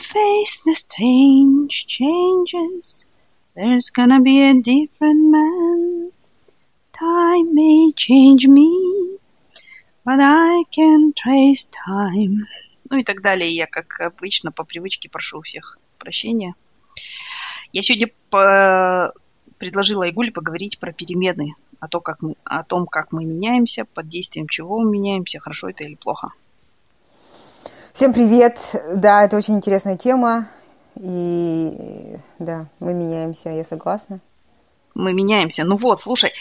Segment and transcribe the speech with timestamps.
[0.00, 3.06] face the strange changes,
[3.54, 6.12] there's gonna be a different man.
[6.92, 9.18] Time may change me,
[10.04, 12.46] but I can trace time.
[12.90, 13.50] Ну и так далее.
[13.50, 16.54] Я, как обычно, по привычке прошу у всех прощения.
[17.72, 19.12] Я сегодня по...
[19.58, 24.08] предложила Айгуле поговорить про перемены, о, том, как мы, о том, как мы меняемся, под
[24.08, 26.32] действием чего мы меняемся, хорошо это или плохо.
[27.92, 28.60] Всем привет!
[28.94, 30.46] Да, это очень интересная тема.
[30.94, 34.20] И да, мы меняемся, я согласна.
[34.94, 35.64] Мы меняемся.
[35.64, 36.32] Ну вот, слушай,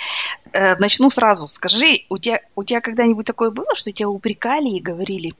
[0.53, 1.47] э, начну сразу.
[1.47, 5.33] Скажи, у тебя, у тебя когда-нибудь такое было, что тебя упрекали и говорили,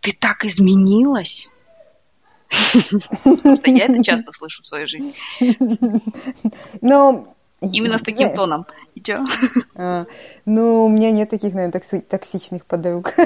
[0.00, 1.50] ты так изменилась?
[3.24, 5.12] Потому что я это часто слышу в своей жизни.
[6.80, 8.66] Но Именно с таким тоном.
[8.94, 9.24] И чё?
[9.74, 10.06] А,
[10.44, 13.14] ну, у меня нет таких, наверное, токсичных подруг.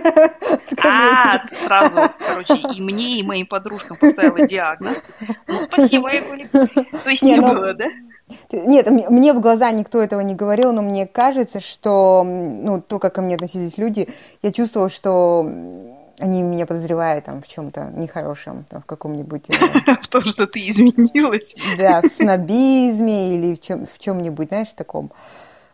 [0.84, 5.04] А, сразу, короче, и мне, и моим подружкам поставила диагноз.
[5.46, 6.46] Ну, спасибо, Игорь.
[6.48, 7.86] То есть не, ну, было, да?
[8.50, 13.14] Нет, мне в глаза никто этого не говорил, но мне кажется, что, ну, то, как
[13.14, 14.08] ко мне относились люди,
[14.42, 15.42] я чувствовала, что
[16.22, 19.50] они меня подозревают там в чем-то нехорошем, там, в каком-нибудь...
[19.50, 21.56] Э, в том, что ты изменилась.
[21.76, 25.10] Да, в снобизме или в, чем, в чем-нибудь, знаешь, таком.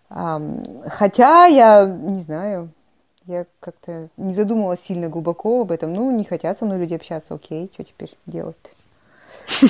[0.09, 2.71] Хотя я не знаю,
[3.27, 5.93] я как-то не задумывалась сильно глубоко об этом.
[5.93, 8.57] Ну, не хотят со мной люди общаться, окей, что теперь делать?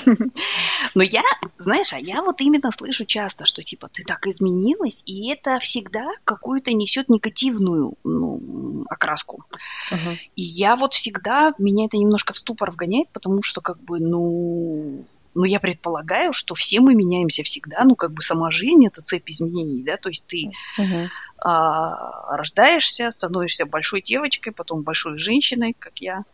[0.94, 1.22] Но я,
[1.58, 6.06] знаешь, а я вот именно слышу часто, что типа ты так изменилась, и это всегда
[6.24, 9.44] какую-то несет негативную ну, окраску.
[9.90, 10.16] Uh-huh.
[10.36, 15.04] И я вот всегда, меня это немножко в ступор вгоняет, потому что как бы, ну,
[15.38, 19.30] ну, я предполагаю, что все мы меняемся всегда, ну, как бы сама жизнь– это цепь
[19.30, 21.06] изменений, да, то есть ты uh-huh.
[21.38, 26.24] а, рождаешься, становишься большой девочкой, потом большой женщиной, как я,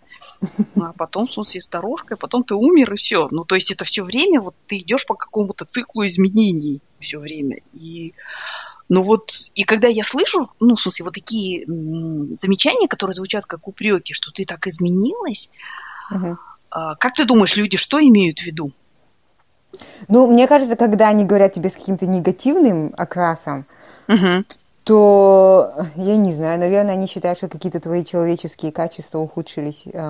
[0.81, 3.29] а потом, в смысле, старушкой, потом ты умер, и все.
[3.31, 7.59] Ну, то есть это все время, вот ты идешь по какому-то циклу изменений все время.
[7.75, 8.15] И
[8.89, 13.69] ну вот, и когда я слышу, ну, в смысле, вот такие замечания, которые звучат как
[13.69, 15.51] упреки, что ты так изменилась,
[16.11, 16.39] угу.
[16.71, 18.73] а, как ты думаешь, люди что имеют в виду?
[20.09, 23.67] Ну, мне кажется, когда они говорят тебе с каким-то негативным окрасом,
[24.09, 24.45] угу
[24.85, 29.85] то я не знаю, наверное, они считают, что какие-то твои человеческие качества ухудшились.
[29.87, 30.03] Я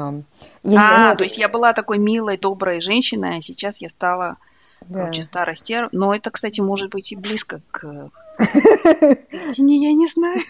[0.65, 4.37] а, ну, то есть я была такой милой, доброй женщиной, а сейчас я стала,
[4.83, 5.01] да.
[5.01, 5.89] короче, старой стер.
[5.93, 8.11] Но это, кстати, может быть и близко к
[9.31, 10.41] истине, я не знаю.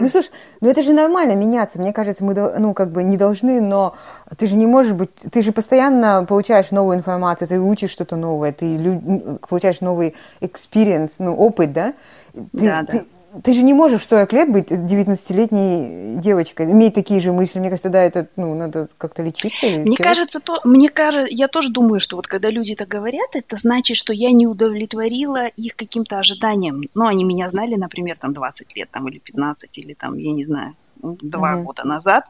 [0.00, 0.30] Ну, слушай,
[0.60, 1.78] ну это же нормально меняться.
[1.78, 3.94] Мне кажется, мы, ну, как бы не должны, но
[4.36, 5.10] ты же не можешь быть...
[5.30, 9.00] Ты же постоянно получаешь новую информацию, ты учишь что-то новое, ты
[9.48, 11.94] получаешь новый experience, ну, опыт, да?
[12.32, 13.06] Ты, да, да ты
[13.46, 17.58] же не можешь в 40 лет быть 19-летней девочкой, иметь такие же мысли.
[17.58, 19.66] Мне кажется, да, это, ну, надо как-то лечиться.
[19.66, 23.56] Мне кажется, то, мне кажется, я тоже думаю, что вот когда люди так говорят, это
[23.56, 26.82] значит, что я не удовлетворила их каким-то ожиданиям.
[26.94, 30.44] Ну, они меня знали, например, там 20 лет, там, или 15, или там, я не
[30.44, 31.64] знаю, два угу.
[31.64, 32.24] года назад.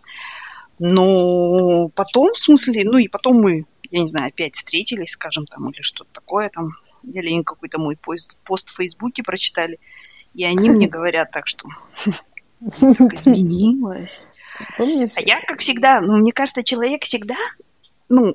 [0.78, 5.68] Но потом, в смысле, ну и потом мы, я не знаю, опять встретились, скажем, там,
[5.68, 6.70] или что-то такое там,
[7.04, 9.78] или какой-то мой пост, пост в Фейсбуке прочитали.
[10.34, 11.68] И они мне говорят так, что
[12.80, 14.30] так изменилась.
[14.78, 17.36] А я, как всегда, ну, мне кажется, человек всегда,
[18.08, 18.34] ну,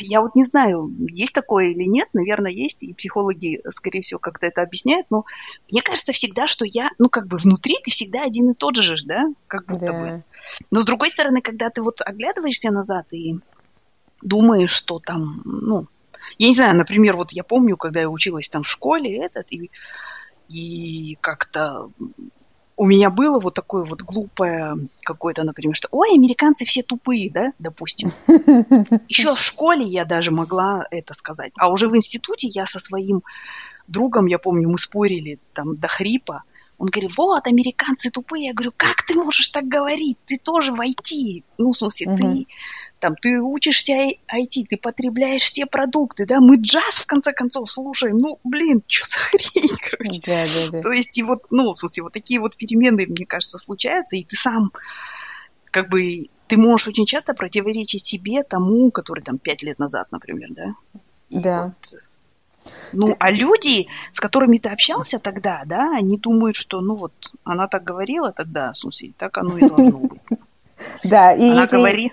[0.00, 4.46] я вот не знаю, есть такое или нет, наверное, есть, и психологи, скорее всего, как-то
[4.46, 5.24] это объясняют, но
[5.70, 8.96] мне кажется всегда, что я, ну, как бы внутри ты всегда один и тот же,
[9.04, 9.92] да, как будто да.
[9.92, 10.24] бы.
[10.70, 13.38] Но с другой стороны, когда ты вот оглядываешься назад и
[14.22, 15.86] думаешь, что там, ну,
[16.38, 19.70] я не знаю, например, вот я помню, когда я училась там в школе, этот, и
[20.48, 21.90] и как-то
[22.78, 27.52] у меня было вот такое вот глупое какое-то, например, что «Ой, американцы все тупые», да,
[27.58, 28.12] допустим.
[29.08, 31.52] Еще в школе я даже могла это сказать.
[31.58, 33.24] А уже в институте я со своим
[33.88, 36.44] другом, я помню, мы спорили там до хрипа.
[36.78, 38.46] Он говорит, вот, американцы тупые.
[38.46, 40.16] Я говорю, как ты можешь так говорить?
[40.26, 41.44] Ты тоже в IT.
[41.58, 42.46] Ну, в смысле, ты
[43.00, 48.18] там, ты учишься IT, ты потребляешь все продукты, да, мы джаз, в конце концов, слушаем,
[48.18, 50.20] ну, блин, что за хрень, короче.
[50.26, 50.80] Да, да, да.
[50.80, 54.24] То есть, и вот, ну, в смысле, вот такие вот перемены, мне кажется, случаются, и
[54.24, 54.72] ты сам,
[55.70, 60.48] как бы, ты можешь очень часто противоречить себе тому, который там пять лет назад, например,
[60.50, 60.74] да?
[61.28, 61.74] И да.
[61.82, 62.00] Вот,
[62.92, 67.12] ну, а люди, с которыми ты общался тогда, да, они думают, что, ну вот,
[67.44, 70.20] она так говорила тогда, смысле, так оно и должно быть.
[71.02, 72.12] Да, и она говорит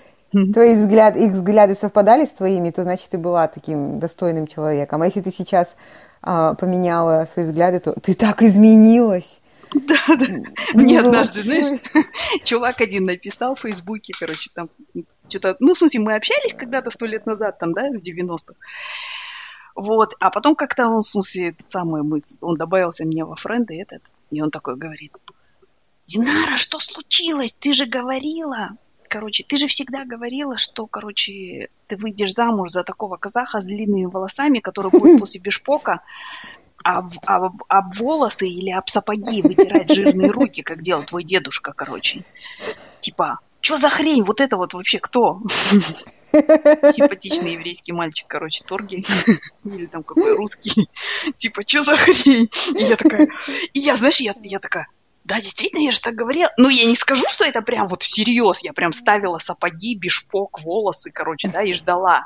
[0.52, 5.02] твои взгляды, их взгляды совпадали с твоими, то значит ты была таким достойным человеком.
[5.02, 5.76] А если ты сейчас
[6.22, 9.40] а, поменяла свои взгляды, то ты так изменилась.
[9.74, 10.26] Да, да.
[10.74, 11.80] Мне однажды, знаешь,
[12.44, 14.70] чувак один написал в Фейсбуке, короче, там
[15.28, 18.54] что-то, ну, в смысле, мы общались когда-то сто лет назад, там, да, в 90-х.
[19.76, 23.78] Вот, а потом как-то он, в смысле, этот самый, мы, он добавился мне во френды
[23.80, 25.12] этот, и он такой говорит,
[26.06, 27.52] Динара, что случилось?
[27.52, 28.70] Ты же говорила,
[29.08, 34.06] короче, ты же всегда говорила, что, короче, ты выйдешь замуж за такого казаха с длинными
[34.06, 36.00] волосами, который будет после бешпока
[36.82, 42.22] об, об, об волосы или об сапоги вытирать жирные руки, как делал твой дедушка, короче.
[43.00, 44.22] Типа, что за хрень?
[44.22, 45.40] Вот это вот вообще кто?
[46.32, 49.04] Симпатичный еврейский мальчик, короче, торги.
[49.64, 50.88] Или там какой русский.
[51.36, 52.48] Типа, что за хрень?
[52.78, 53.28] И я такая...
[53.72, 54.86] И я, знаешь, я, я такая...
[55.24, 56.48] Да, действительно, я же так говорила.
[56.56, 58.60] Ну, я не скажу, что это прям вот всерьез.
[58.60, 62.24] Я прям ставила сапоги, бешпок, волосы, короче, да, и ждала.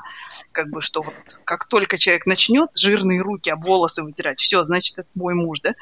[0.51, 4.99] Как бы, что вот как только человек начнет жирные руки об волосы вытирать, все, значит,
[4.99, 5.73] это мой муж, да.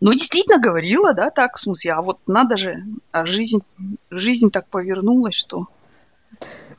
[0.00, 3.60] Ну, действительно говорила, да, так, в смысле, а вот надо же, а жизнь,
[4.10, 5.66] жизнь так повернулась, что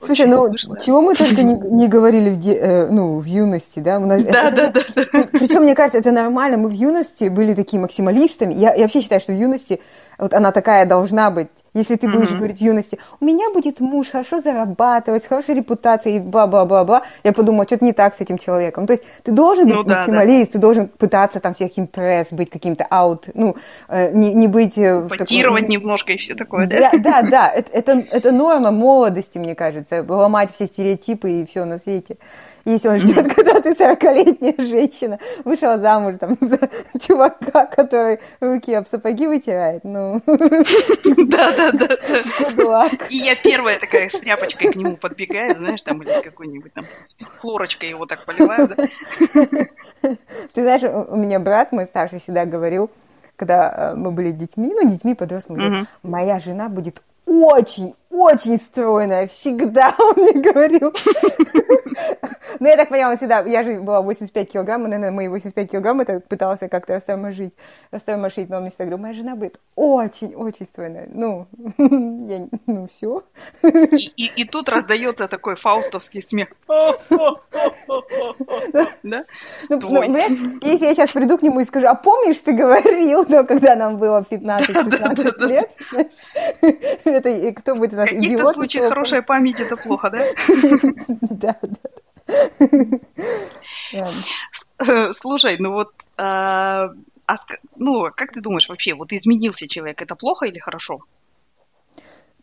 [0.04, 0.80] Слушай, ну вышло.
[0.80, 4.00] чего мы только не, не говорили в, де, э, ну, в юности, да?
[4.00, 5.28] У нас, да, это, да, да, да.
[5.32, 6.58] Причем, мне кажется, это нормально.
[6.58, 8.56] Мы в юности были такие максималистами.
[8.56, 9.80] Я, я вообще считаю, что в юности
[10.18, 11.50] вот она такая должна быть.
[11.74, 12.38] Если ты будешь mm-hmm.
[12.38, 17.66] говорить юности, у меня будет муж хорошо зарабатывать, с хорошей репутацией, и бла-бла-бла-бла, я подумала,
[17.66, 18.88] что-то не так с этим человеком.
[18.88, 20.54] То есть ты должен быть ну, да, максималист, да.
[20.54, 23.56] ты должен пытаться там всех импресс, быть каким-то аут, ну,
[23.88, 24.78] э, не, не быть...
[24.78, 25.76] Э, Потировать такой...
[25.78, 26.92] немножко и все такое, да?
[26.92, 27.48] Да, да, да.
[27.50, 32.18] Это, это, это норма молодости, мне кажется, ломать все стереотипы и все на свете
[32.66, 36.60] если он ждет, когда ты 40-летняя женщина вышла замуж там, за
[37.00, 40.22] чувака, который руки об сапоги вытирает, ну...
[41.72, 42.90] Да-да-да.
[43.10, 46.86] И я первая такая с тряпочкой к нему подбегаю, знаешь, там, или с какой-нибудь там
[47.38, 48.76] хлорочкой его так поливаю, да?
[50.54, 52.90] Ты знаешь, у меня брат, мой старший, всегда говорил,
[53.36, 59.96] когда э, мы были детьми, ну, детьми, подростками, моя жена будет очень, очень стройная, всегда
[60.00, 60.94] он мне говорил.
[62.60, 66.02] Ну, я так поняла, всегда, я же была 85 килограмм, и, наверное, мои 85 килограмм
[66.02, 67.54] это пытался как-то растормошить,
[67.92, 71.08] растормошить, но он мне всегда говорил, моя жена будет очень-очень стройная.
[71.12, 71.48] Ну,
[71.78, 73.24] я, ну, все.
[73.64, 76.50] И, и, и тут раздается такой фаустовский смех.
[79.04, 79.26] Да?
[79.70, 80.18] Ну, ну
[80.62, 83.98] если я сейчас приду к нему и скажу, а помнишь, ты говорил, да, когда нам
[83.98, 85.70] было 15-16 лет,
[87.06, 90.26] это кто будет В каких-то случаях хорошая память это плохо, да?
[91.22, 91.90] Да, да.
[95.14, 96.90] Слушай, ну вот, а,
[97.28, 97.36] а,
[97.76, 101.00] ну, как ты думаешь вообще, вот изменился человек, это плохо или хорошо?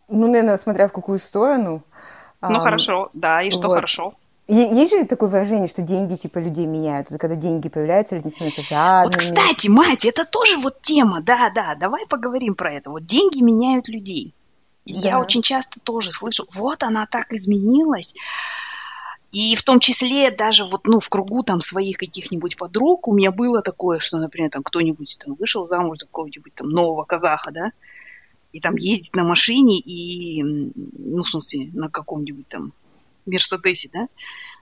[0.09, 1.83] Ну, наверное, смотря в какую сторону.
[2.41, 4.15] Ну, хорошо, да, и что хорошо?
[4.49, 7.09] Есть же такое выражение, что деньги типа людей меняют.
[7.09, 9.13] Это когда деньги появляются, люди становятся жадными.
[9.13, 12.91] Вот, кстати, мать, это тоже вот тема, да, да, давай поговорим про это.
[12.91, 14.33] Вот деньги меняют людей.
[14.88, 14.99] Да.
[15.00, 18.14] Я очень часто тоже слышу, вот она так изменилась,
[19.31, 23.31] и в том числе даже вот, ну, в кругу там своих каких-нибудь подруг у меня
[23.31, 27.73] было такое, что, например, там кто-нибудь там вышел замуж за какого-нибудь там нового казаха, да,
[28.52, 32.73] и там ездит на машине и, ну, в смысле, на каком-нибудь там
[33.26, 34.08] Мерседесе, да,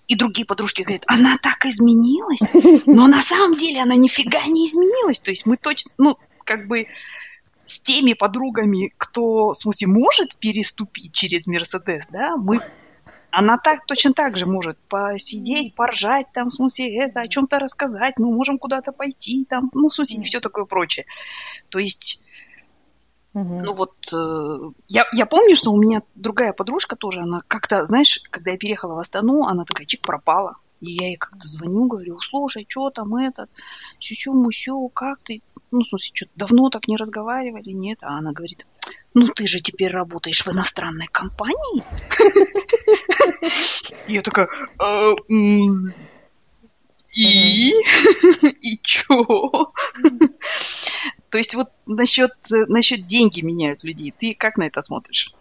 [0.09, 2.41] и другие подружки говорят, она так изменилась,
[2.87, 5.21] но на самом деле она нифига не изменилась.
[5.21, 6.87] То есть мы точно, ну, как бы
[7.67, 12.61] с теми подругами, кто, в смысле, может переступить через Мерседес, да, мы
[13.31, 18.15] она так, точно так же может посидеть, поржать, там, в смысле, это, о чем-то рассказать,
[18.19, 21.05] мы можем куда-то пойти, там, ну, в смысле, и все такое прочее.
[21.69, 22.23] То есть,
[23.35, 23.61] угу.
[23.61, 28.23] ну вот, э, я, я помню, что у меня другая подружка тоже, она как-то, знаешь,
[28.31, 30.57] когда я переехала в Астану, она такая, чик, пропала.
[30.81, 33.51] И я ей как-то звоню, говорю, слушай, что там этот,
[33.99, 35.43] сю-сю-мусю, как ты?
[35.71, 38.03] Ну, в смысле, что давно так не разговаривали, нет?
[38.03, 38.67] А она говорит,
[39.15, 41.83] ну ты же теперь работаешь в иностранной компании?
[44.09, 44.49] Я такая,
[44.81, 45.15] «Э,
[47.17, 47.73] и?
[48.43, 49.73] И чё?
[51.31, 54.13] То есть вот насчет, насчет деньги меняют людей.
[54.17, 55.33] Ты как на это смотришь?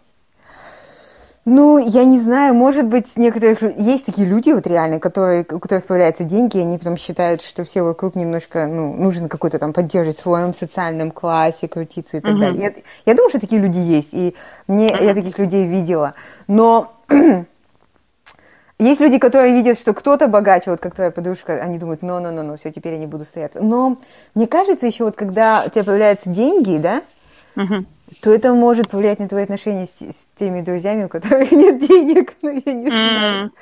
[1.48, 3.62] Ну, я не знаю, может быть, некоторых...
[3.78, 7.64] Есть такие люди вот реально, которые, у которых появляются деньги, и они потом считают, что
[7.64, 12.32] все вокруг немножко, ну, нужно какой-то там поддерживать в своем социальном классе, крутиться и так
[12.32, 12.40] uh-huh.
[12.40, 12.62] далее.
[12.62, 12.72] Я,
[13.12, 14.34] я думаю, что такие люди есть, и
[14.66, 15.04] мне, uh-huh.
[15.04, 16.14] я таких людей видела.
[16.48, 16.92] Но
[18.80, 22.72] есть люди, которые видят, что кто-то богаче, вот как твоя подружка, они думают, ну-ну-ну, все,
[22.72, 23.54] теперь я не буду стоять.
[23.54, 23.98] Но
[24.34, 27.02] мне кажется еще вот, когда у тебя появляются деньги, да,
[27.54, 27.84] uh-huh
[28.20, 32.34] то это может повлиять на твои отношения с, с теми друзьями, у которых нет денег,
[32.42, 33.52] ну, я не знаю.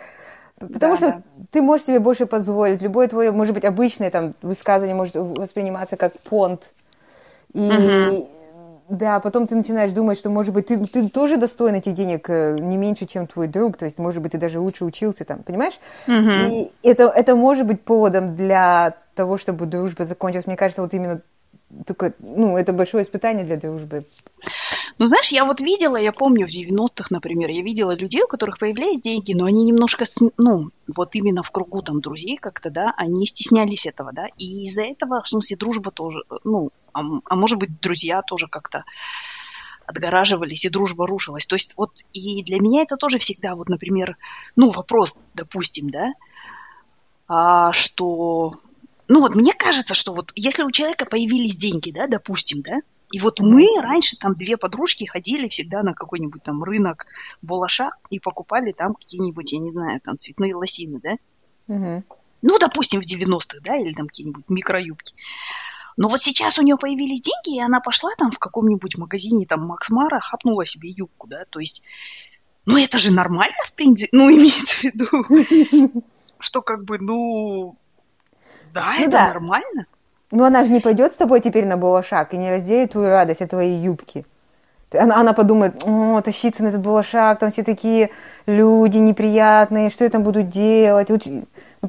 [0.58, 1.22] Потому да, что да.
[1.50, 2.80] ты можешь себе больше позволить.
[2.80, 6.72] Любое твое, может быть, обычное там высказывание может восприниматься как понт.
[7.52, 8.28] И, угу.
[8.88, 12.56] Да, потом ты начинаешь думать, что, может быть, ты, ты тоже достоин этих денег э,
[12.60, 15.80] не меньше, чем твой друг, то есть, может быть, ты даже лучше учился там, понимаешь?
[16.06, 16.50] Мгм.
[16.50, 20.46] И это, это может быть поводом для того, чтобы дружба закончилась.
[20.46, 21.22] Мне кажется, вот именно
[21.86, 24.06] такое, ну, это большое испытание для дружбы.
[24.98, 28.58] Ну, знаешь, я вот видела, я помню в 90-х, например, я видела людей, у которых
[28.58, 30.04] появлялись деньги, но они немножко,
[30.38, 34.82] ну, вот именно в кругу там друзей как-то, да, они стеснялись этого, да, и из-за
[34.82, 38.84] этого, в смысле, дружба тоже, ну, а, а может быть, друзья тоже как-то
[39.86, 41.46] отгораживались, и дружба рушилась.
[41.46, 44.16] То есть вот и для меня это тоже всегда, вот, например,
[44.56, 46.12] ну, вопрос, допустим, да,
[47.26, 48.60] а, что,
[49.08, 52.80] ну, вот мне кажется, что вот если у человека появились деньги, да, допустим, да,
[53.12, 57.06] и вот мы раньше там две подружки ходили всегда на какой-нибудь там рынок
[57.42, 61.16] Балаша и покупали там какие-нибудь, я не знаю, там цветные лосины, да?
[61.66, 62.04] Мгм.
[62.42, 65.14] Ну, допустим, в 90-х, да, или там какие-нибудь микроюбки.
[65.96, 69.64] Но вот сейчас у нее появились деньги, и она пошла там в каком-нибудь магазине, там,
[69.66, 71.82] Макс Мара, хапнула себе юбку, да, то есть,
[72.66, 76.02] ну, это же нормально, в принципе, ну, имеется в виду,
[76.40, 77.76] что как бы, ну,
[78.74, 79.26] да, Ну это да.
[79.28, 79.86] нормально.
[80.30, 83.40] Ну, она же не пойдет с тобой теперь на балашак и не разделит твою радость
[83.40, 84.26] от твоей юбки.
[84.92, 88.10] Она, она подумает, о, тащиться на этот балашак, там все такие
[88.46, 91.08] люди неприятные, что я там буду делать?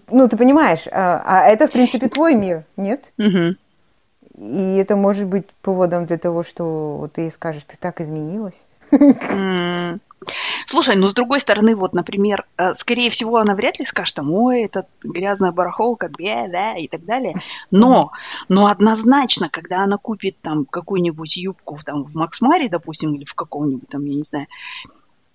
[0.10, 3.12] Ну, ты понимаешь, а, а это, в принципе, твой мир, нет?
[3.18, 3.58] Мгм.
[4.38, 8.66] И это может быть поводом для того, что ты скажешь, ты так изменилась.
[10.66, 14.32] Слушай, ну с другой стороны, вот, например, э, скорее всего, она вряд ли скажет там,
[14.32, 17.42] ой, это грязная барахолка, бе, да, и так далее.
[17.72, 18.12] Но,
[18.50, 23.36] но однозначно, когда она купит там какую-нибудь юбку в, там, в Максмаре, допустим, или в
[23.36, 24.48] каком-нибудь там, я не знаю,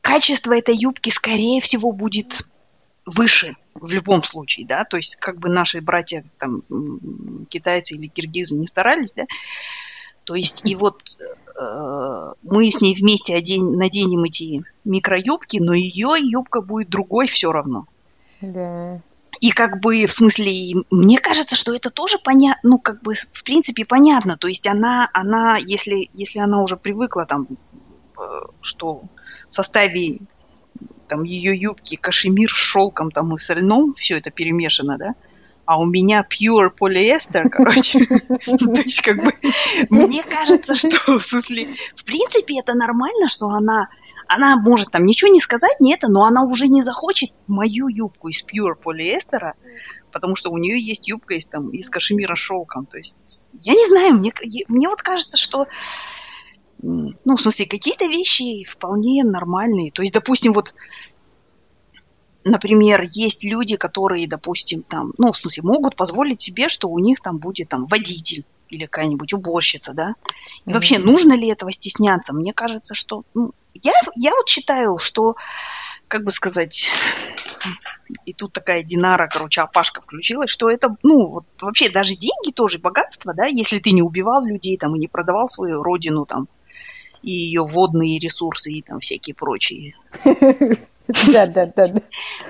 [0.01, 2.47] качество этой юбки, скорее всего, будет
[3.07, 6.63] выше в любом случае, да, то есть как бы наши братья там
[7.49, 9.25] китайцы или киргизы не старались, да,
[10.25, 16.15] то есть и вот э, мы с ней вместе одень, наденем эти микроюбки, но ее
[16.19, 17.87] юбка будет другой все равно.
[18.41, 19.01] Да.
[19.41, 23.45] И как бы, в смысле, мне кажется, что это тоже понятно, ну, как бы, в
[23.45, 24.37] принципе, понятно.
[24.37, 28.23] То есть она, она если, если она уже привыкла там, э,
[28.61, 29.03] что
[29.49, 30.19] в составе
[31.09, 35.15] там ее юбки кашемир с шелком там и с льном, все это перемешано, да,
[35.65, 38.01] а у меня pure полиэстер, короче.
[38.45, 39.33] То есть, как бы,
[39.89, 43.89] мне кажется, что, в смысле, в принципе, это нормально, что она,
[44.27, 48.29] она может там ничего не сказать, не это, но она уже не захочет мою юбку
[48.29, 49.55] из pure полиэстера,
[50.13, 52.87] потому что у нее есть юбка из, там, из кашемира шелком.
[52.87, 54.33] То есть, я не знаю, мне,
[54.69, 55.67] мне вот кажется, что
[56.83, 59.91] ну, в смысле, какие-то вещи вполне нормальные.
[59.91, 60.75] То есть, допустим, вот
[62.45, 67.21] например, есть люди, которые, допустим, там, ну, в смысле, могут позволить себе, что у них
[67.21, 70.15] там будет там водитель или какая-нибудь уборщица, да?
[70.65, 71.07] И вообще, Мгм.
[71.09, 72.33] нужно ли этого стесняться?
[72.33, 73.25] Мне кажется, что...
[73.35, 75.35] Ну, я, я вот считаю, что,
[76.09, 76.89] как бы сказать,
[78.25, 82.79] и тут такая Динара, короче, опашка включилась, что это, ну, вот вообще даже деньги тоже
[82.79, 86.49] богатство, да, если ты не убивал людей там и не продавал свою родину там
[87.23, 89.95] и ее водные ресурсы и там всякие прочие
[91.33, 92.03] Да, да, да, да.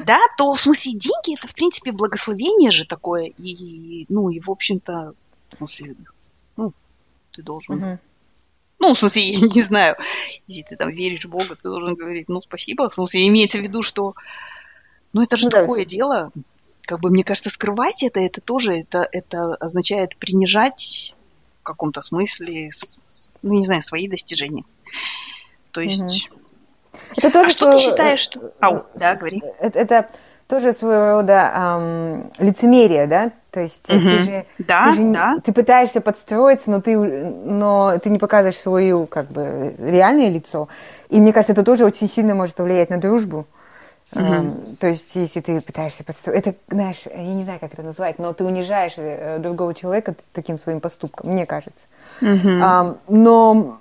[0.04, 4.50] да, то в смысле деньги это в принципе благословение же такое и ну и в
[4.50, 5.14] общем-то
[5.50, 5.96] в смысле
[6.56, 6.72] ну
[7.32, 7.98] ты должен
[8.78, 9.96] ну в смысле я не знаю
[10.46, 12.88] если ты там веришь в Бога ты должен говорить ну спасибо.
[12.88, 14.14] В смысле имеется в виду что
[15.12, 15.60] ну это же Ну да.
[15.60, 16.32] такое дело.
[16.82, 21.14] Как бы мне кажется скрывать это это тоже это это означает принижать
[21.60, 22.70] в каком-то смысле
[23.42, 24.64] ну не знаю свои достижения.
[25.70, 26.30] То есть
[27.16, 30.06] Это тоже а что ты своего- считаешь что ау да говори Это, это
[30.48, 33.30] тоже своего рода ам, лицемерие, да?
[33.52, 35.34] То есть э, ты же, Да, ты, же да.
[35.44, 40.68] ты пытаешься подстроиться, но ты, но ты не показываешь свое как бы реальное лицо.
[41.08, 43.46] И мне кажется, это тоже очень сильно может повлиять на дружбу.
[44.16, 48.18] Ам, то есть, если ты пытаешься подстроить, это, знаешь, я не знаю, как это назвать,
[48.18, 51.86] но ты унижаешь э, другого человека таким своим поступком, мне кажется.
[52.20, 52.60] Мгм.
[52.62, 53.78] Ам, но,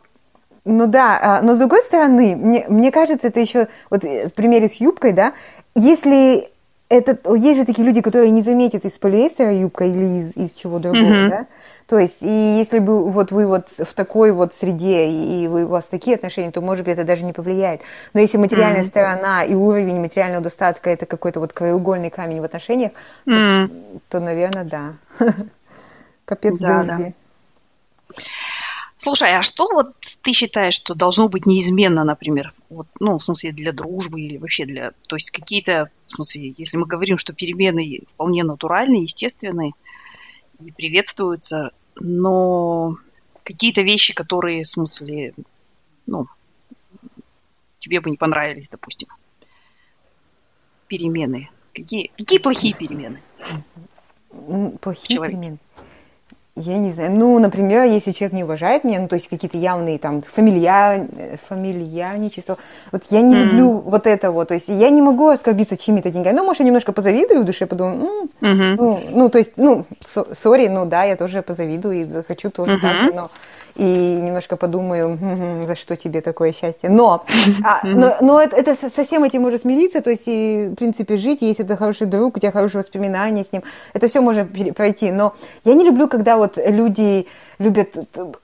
[0.66, 4.34] ну да, а, но с другой стороны, мне, мне кажется, это еще, вот э, в
[4.34, 5.34] примере с юбкой, да,
[5.76, 6.50] если
[6.90, 10.80] это, есть же такие люди, которые не заметят из полиэстера юбка или из, из чего
[10.80, 11.30] другого, Мгм.
[11.30, 11.46] да,
[11.88, 15.70] то есть, и если бы вот вы вот в такой вот среде, и вы, у
[15.70, 17.82] вас такие отношения, то, может быть, это даже не повлияет.
[18.14, 18.90] Но если материальная Мгм.
[18.90, 22.92] сторона и уровень материального достатка это какой-то вот краеугольный камень в отношениях,
[23.28, 23.72] М.
[24.10, 24.94] то, наверное, да.
[26.26, 27.14] Капец Да, дружбе.
[28.98, 29.88] Слушай, а что вот
[30.22, 34.66] ты считаешь, что должно быть неизменно, например, вот, ну, в смысле, для дружбы или вообще
[34.66, 34.92] для...
[35.08, 39.72] То есть какие-то, в смысле, если мы говорим, что перемены вполне натуральные, естественные
[40.60, 42.98] и приветствуются, но
[43.44, 45.34] какие-то вещи, которые, в смысле,
[46.06, 46.28] ну,
[47.80, 49.08] тебе бы не понравились, допустим.
[50.88, 51.50] Перемены.
[51.74, 53.22] Какие, какие плохие перемены?
[54.82, 55.60] Плохие перемены?
[56.56, 57.12] Я не знаю.
[57.12, 61.08] Ну, например, если человек не уважает меня, ну, то есть какие-то явные там фамилья...
[61.48, 62.58] фамильяничества.
[62.92, 63.44] Вот я не mm-hmm.
[63.44, 64.50] люблю вот это вот.
[64.50, 66.36] То есть я не могу оскорбиться чьими-то деньгами.
[66.36, 68.76] Ну, может, я немножко позавидую в душе, подумаю, ну, mm-hmm.
[68.78, 72.82] ну, ну, то есть, ну, сори, ну, да, я тоже позавидую и хочу тоже mm-hmm.
[72.82, 73.32] так же, но
[73.80, 75.18] и немножко подумаю,
[75.66, 76.90] за что тебе такое счастье.
[76.90, 77.24] Но,
[77.64, 81.16] а, но, но это, это со всем этим можно смириться, то есть, и, в принципе,
[81.16, 85.12] жить, если это хороший друг, у тебя хорошие воспоминания с ним, это все можно пройти.
[85.12, 85.34] Но
[85.64, 87.26] я не люблю, когда вот люди
[87.58, 87.96] любят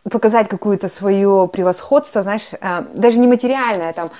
[0.10, 4.12] показать какое-то свое превосходство, знаешь, а, даже не материальное, там,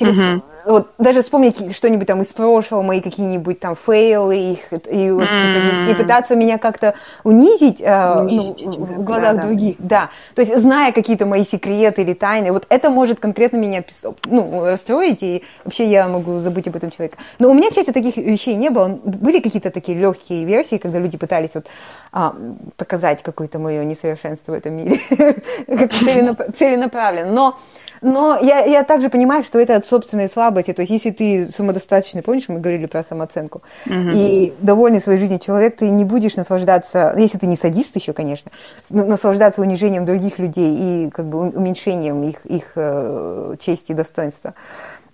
[0.00, 0.42] через, uh-huh.
[0.64, 5.90] вот, даже вспомнить что-нибудь там из прошлого, мои какие-нибудь там фейлы, их, и, вот, uh-huh.
[5.90, 9.88] и пытаться меня как-то унизить, э, унизить ну, в глазах да, других, да.
[9.88, 10.10] да.
[10.34, 13.84] То есть, зная какие-то мои секреты или тайны, вот это может конкретно меня
[14.24, 17.18] ну, расстроить, и вообще я могу забыть об этом человеке.
[17.38, 18.88] Но у меня, к счастью, таких вещей не было.
[18.88, 21.66] Были какие-то такие легкие версии, когда люди пытались вот,
[22.12, 22.34] а,
[22.76, 24.98] показать какое-то мое несовершенство в этом мире,
[26.58, 27.32] целенаправленно.
[27.32, 27.58] Но
[28.02, 30.72] но я, я также понимаю, что это от собственной слабости.
[30.72, 34.10] То есть, если ты самодостаточный, помнишь, мы говорили про самооценку, угу.
[34.12, 38.50] и довольный своей жизнью человек, ты не будешь наслаждаться, если ты не садист еще, конечно,
[38.88, 44.54] наслаждаться унижением других людей и как бы уменьшением их, их э, чести и достоинства.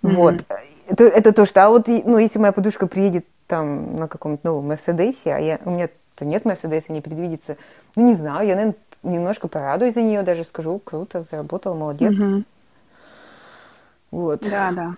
[0.03, 0.13] Угу.
[0.13, 0.35] Вот.
[0.89, 1.65] Это, это то, что...
[1.65, 5.71] А вот, ну, если моя подушка приедет там на каком-то новом Мерседесе, а я, у
[5.71, 7.57] меня-то нет Мерседеса, не предвидится,
[7.97, 12.13] ну, не знаю, я, наверное, немножко порадуюсь за нее, даже скажу, круто, заработал, молодец.
[12.13, 12.45] Угу.
[14.17, 14.41] Вот.
[14.49, 14.95] Да, да.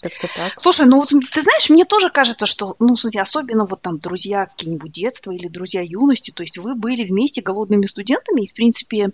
[0.00, 0.58] Как-то так.
[0.58, 4.46] Слушай, ну вот ты знаешь, мне тоже кажется, что, ну, смотри, особенно вот там друзья
[4.46, 9.10] какие-нибудь детства или друзья юности, то есть вы были вместе голодными студентами, и, в принципе,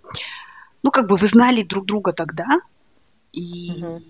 [0.84, 2.60] ну, как бы вы знали друг друга тогда,
[3.32, 4.00] и, угу.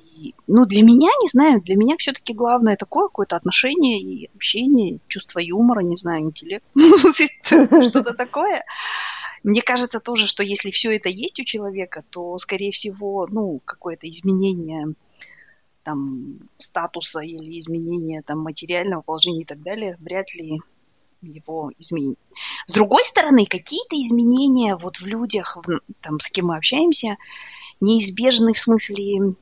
[0.46, 5.38] ну, для меня, не знаю, для меня все-таки главное такое какое-то отношение и общение, чувство
[5.38, 6.64] юмора, не знаю, интеллект,
[7.42, 8.64] что-то такое.
[9.42, 14.08] Мне кажется тоже, что если все это есть у человека, то, скорее всего, ну, какое-то
[14.08, 14.94] изменение
[15.82, 20.60] там статуса или изменение там материального положения и так далее вряд ли
[21.22, 22.18] его изменит.
[22.66, 27.16] С другой стороны, какие-то изменения вот в людях, в, там, с кем мы общаемся,
[27.80, 29.34] неизбежны в смысле,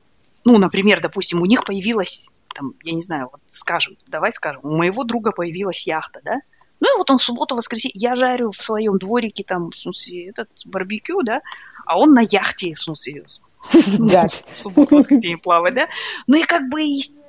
[0.45, 4.75] ну, например, допустим, у них появилась, там, я не знаю, вот скажем, давай скажем, у
[4.75, 6.39] моего друга появилась яхта, да,
[6.79, 10.49] ну и вот он в субботу-воскресенье, я жарю в своем дворике там, в смысле, этот
[10.65, 11.41] барбекю, да,
[11.85, 15.87] а он на яхте, в смысле, в субботу-воскресенье плавает, да.
[16.27, 16.81] Ну и как бы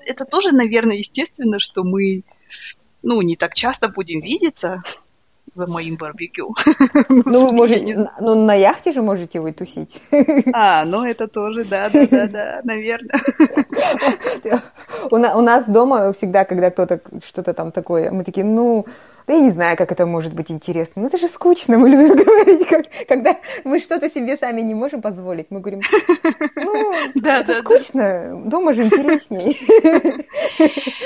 [0.06, 2.22] это тоже, наверное, естественно, что мы,
[3.02, 4.82] ну, не так часто будем видеться,
[5.52, 6.54] за моим барбекю.
[7.08, 10.00] Ну, вы можете, ну, на яхте же можете вы тусить.
[10.52, 13.20] А, ну, это тоже, да, да, да, да, наверное.
[15.10, 18.86] У, у нас дома всегда, когда кто-то что-то там такое, мы такие, ну,
[19.26, 21.02] да я не знаю, как это может быть интересно.
[21.02, 25.02] Ну, это же скучно, мы любим говорить, как, когда мы что-то себе сами не можем
[25.02, 25.50] позволить.
[25.50, 25.80] Мы говорим,
[26.56, 28.50] ну, да, это да, скучно, да.
[28.50, 30.24] дома же интереснее.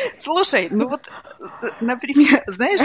[0.17, 1.11] Слушай, ну вот,
[1.81, 2.81] например, знаешь,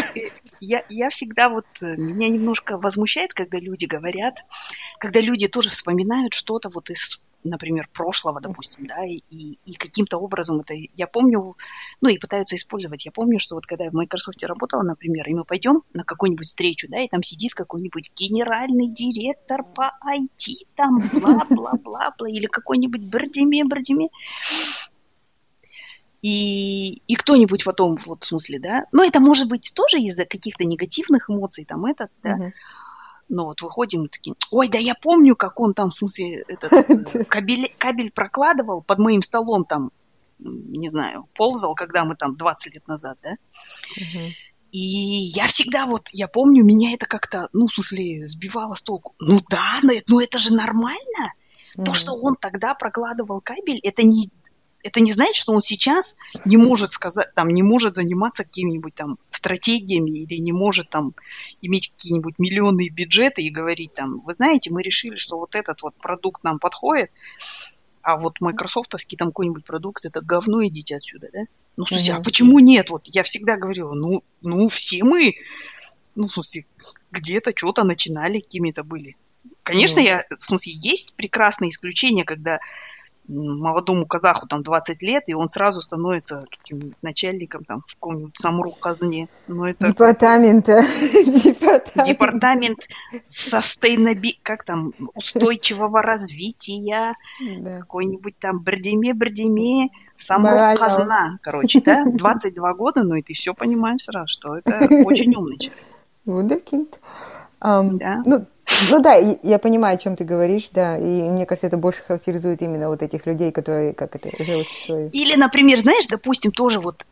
[0.59, 4.35] я, я всегда вот, меня немножко возмущает, когда люди говорят,
[4.99, 10.59] когда люди тоже вспоминают что-то вот из например, прошлого, допустим, да, и, и каким-то образом
[10.59, 11.55] это, я помню,
[12.01, 13.05] ну, и пытаются использовать.
[13.05, 16.45] Я помню, что вот когда я в Microsoft работала, например, и мы пойдем на какую-нибудь
[16.45, 24.09] встречу, да, и там сидит какой-нибудь генеральный директор по IT, там, бла-бла-бла-бла, или какой-нибудь Бардиме,
[26.21, 30.65] и, и кто-нибудь потом, вот в смысле, да, но это может быть тоже из-за каких-то
[30.65, 32.51] негативных эмоций, там, этот, да, uh-huh.
[33.29, 36.73] Ну вот выходим и такие, ой, да я помню, как он там, в смысле, этот
[36.73, 39.91] э, кабель, кабель прокладывал под моим столом там,
[40.39, 43.35] не знаю, ползал, когда мы там 20 лет назад, да.
[44.71, 49.15] И я всегда вот, я помню, меня это как-то, ну, в смысле, сбивало с толку.
[49.19, 51.33] Ну да, но, ну это же нормально.
[51.85, 54.29] То, что он тогда прокладывал кабель, это не,
[54.83, 56.15] это не значит, что он сейчас
[56.45, 61.13] не может сказать, там, не может заниматься какими-нибудь там стратегиями или не может там
[61.61, 65.95] иметь какие-нибудь миллионные бюджеты и говорить там, вы знаете, мы решили, что вот этот вот
[65.95, 67.11] продукт нам подходит,
[68.01, 71.41] а вот майкрософтовский там какой-нибудь продукт, это говно, идите отсюда, да?
[71.75, 72.89] Ну, слушайте, а почему нет?
[72.89, 75.35] Вот я всегда говорила, ну, ну, все мы,
[76.15, 76.65] ну, в смысле,
[77.11, 79.15] где-то что-то начинали, какими-то были.
[79.63, 82.59] Конечно, я, в смысле, есть прекрасные исключения, когда
[83.29, 89.27] молодому казаху там 20 лет, и он сразу становится каким-нибудь начальником там в каком-нибудь самру-казне.
[89.47, 89.87] Ну, это...
[89.87, 90.83] Департамента.
[91.13, 92.07] Департамент.
[92.07, 92.87] Департамент
[93.25, 97.15] sustainability, как там, устойчивого развития,
[97.59, 97.79] да.
[97.79, 104.57] какой-нибудь там Бердеме-Бердеме, самру-казна, короче, да, 22 года, ну и ты все понимаешь сразу, что
[104.57, 105.83] это очень умный человек.
[106.25, 106.99] Вундеркинд.
[107.61, 108.21] Um, да.
[108.25, 108.45] Ну,
[108.89, 112.61] ну да, я понимаю, о чем ты говоришь, да, и мне кажется, это больше характеризует
[112.61, 115.09] именно вот этих людей, которые, как это, живут свою...
[115.09, 117.05] Или, например, знаешь, допустим, тоже вот,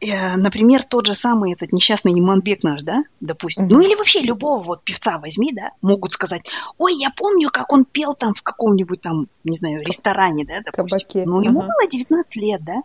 [0.00, 3.70] э, например, тот же самый этот несчастный Иманбек наш, да, допустим, mm-hmm.
[3.72, 7.84] ну или вообще любого вот певца возьми, да, могут сказать, ой, я помню, как он
[7.84, 11.08] пел там в каком-нибудь там, не знаю, ресторане, да, допустим.
[11.08, 11.24] Кабаке.
[11.26, 11.66] Ну, ему uh-huh.
[11.66, 12.82] было 19 лет, да,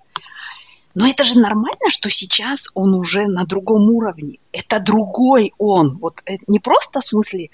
[0.96, 4.40] но это же нормально, что сейчас он уже на другом уровне.
[4.52, 5.98] Это другой он.
[6.00, 7.50] Вот э, не просто в смысле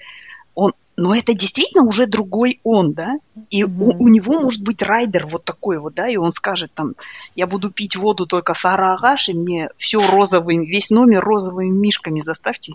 [0.56, 3.16] он, но это действительно уже другой он, да,
[3.50, 3.98] и mm-hmm.
[4.00, 6.96] у, у него может быть райдер вот такой вот, да, и он скажет там,
[7.36, 12.22] я буду пить воду только с арагаш, и мне все розовыми, весь номер розовыми мишками
[12.22, 12.74] заставьте.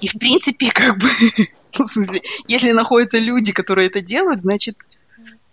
[0.00, 1.08] И в принципе, как бы,
[1.78, 4.76] ну, в смысле, если находятся люди, которые это делают, значит,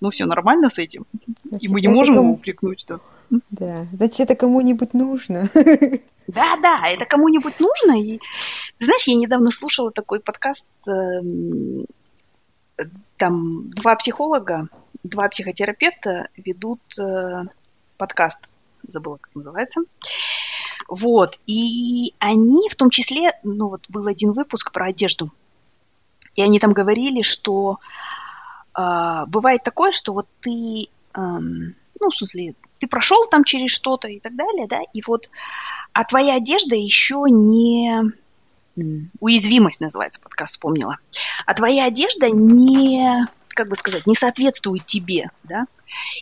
[0.01, 1.05] ну все нормально с этим,
[1.45, 2.99] значит, и мы не можем его упрекнуть, что...
[3.49, 5.49] Да, значит, это кому-нибудь нужно.
[6.27, 7.99] Да, да, это кому-нибудь нужно.
[7.99, 8.19] И
[8.79, 11.85] знаешь, я недавно слушала такой подкаст, эм,
[13.17, 14.69] там два психолога,
[15.03, 17.43] два психотерапевта ведут э,
[17.97, 18.49] подкаст,
[18.83, 19.81] забыла, как называется.
[20.87, 25.33] Вот, и они в том числе, ну вот был один выпуск про одежду,
[26.35, 27.79] и они там говорили, что
[28.77, 34.07] э, бывает такое, что вот ты, э, ну, в смысле, ты прошел там через что-то
[34.07, 35.29] и так далее, да, и вот,
[35.93, 38.01] а твоя одежда еще не
[39.19, 40.97] уязвимость называется, подкаст вспомнила,
[41.45, 45.65] а твоя одежда не, как бы сказать, не соответствует тебе, да,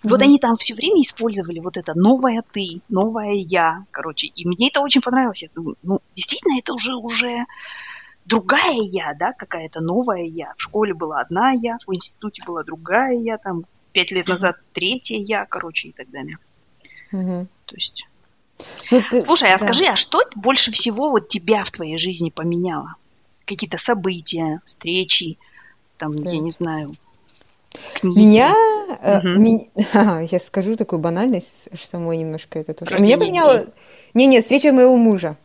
[0.04, 0.10] и mm-hmm.
[0.10, 4.68] вот они там все время использовали вот это новое ты, новое я, короче, и мне
[4.68, 7.46] это очень понравилось, я думаю, ну, действительно, это уже, уже
[8.26, 13.16] другая я, да, какая-то новая я, в школе была одна я, в институте была другая
[13.16, 16.38] я, там, пять лет назад третья я, короче, и так далее.
[17.12, 17.48] Угу.
[17.66, 18.08] То есть...
[18.92, 19.22] Ну, ты...
[19.22, 19.66] Слушай, а да.
[19.66, 22.96] скажи, а что больше всего вот тебя в твоей жизни поменяло?
[23.46, 25.38] Какие-то события, встречи,
[25.98, 26.30] там, да.
[26.30, 26.94] я не знаю,
[27.94, 28.20] книги?
[28.20, 28.98] Меня, угу.
[29.02, 30.22] э, меня...
[30.32, 32.92] я скажу такую банальность, что мой немножко это тоже.
[32.92, 33.66] Рождение Меня поменяло...
[34.14, 35.38] Не, не, встреча моего мужа.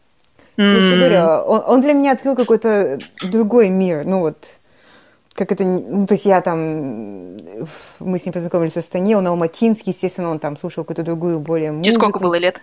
[0.57, 0.75] Mm-hmm.
[0.75, 4.05] То есть, говорю, он, он для меня открыл какой-то другой мир.
[4.05, 4.37] Ну вот,
[5.35, 7.37] как это, ну, то есть я там,
[7.99, 11.73] мы с ним познакомились в Астане, он алматинский, естественно, он там слушал какую-то другую, более
[11.73, 11.85] музыку.
[11.85, 12.63] Тебе сколько было лет?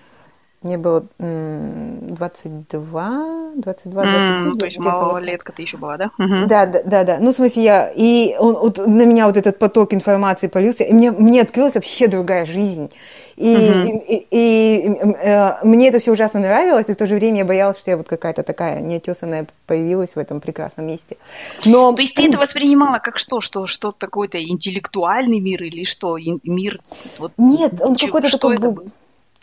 [0.63, 4.03] Мне было 22, 22, 23.
[4.03, 6.11] Mm, то есть малолетка ты еще была, да?
[6.19, 6.45] Uh-huh.
[6.45, 7.17] Да, да, да, да.
[7.19, 7.91] Ну, в смысле, я...
[7.95, 12.07] И он, вот, на меня вот этот поток информации полился, и мне, мне открылась вообще
[12.07, 12.91] другая жизнь.
[13.37, 14.05] И, uh-huh.
[14.07, 17.45] и, и, и э, мне это все ужасно нравилось, и в то же время я
[17.45, 21.17] боялась, что я вот какая-то такая неотесанная появилась в этом прекрасном месте.
[21.65, 21.91] Но...
[21.93, 23.41] То есть ты это воспринимала как что?
[23.41, 26.19] Что, что такой-то интеллектуальный мир или что?
[26.43, 26.81] Мир?
[27.17, 28.83] Вот, Нет, он какой-то такой был,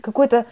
[0.01, 0.47] какой-то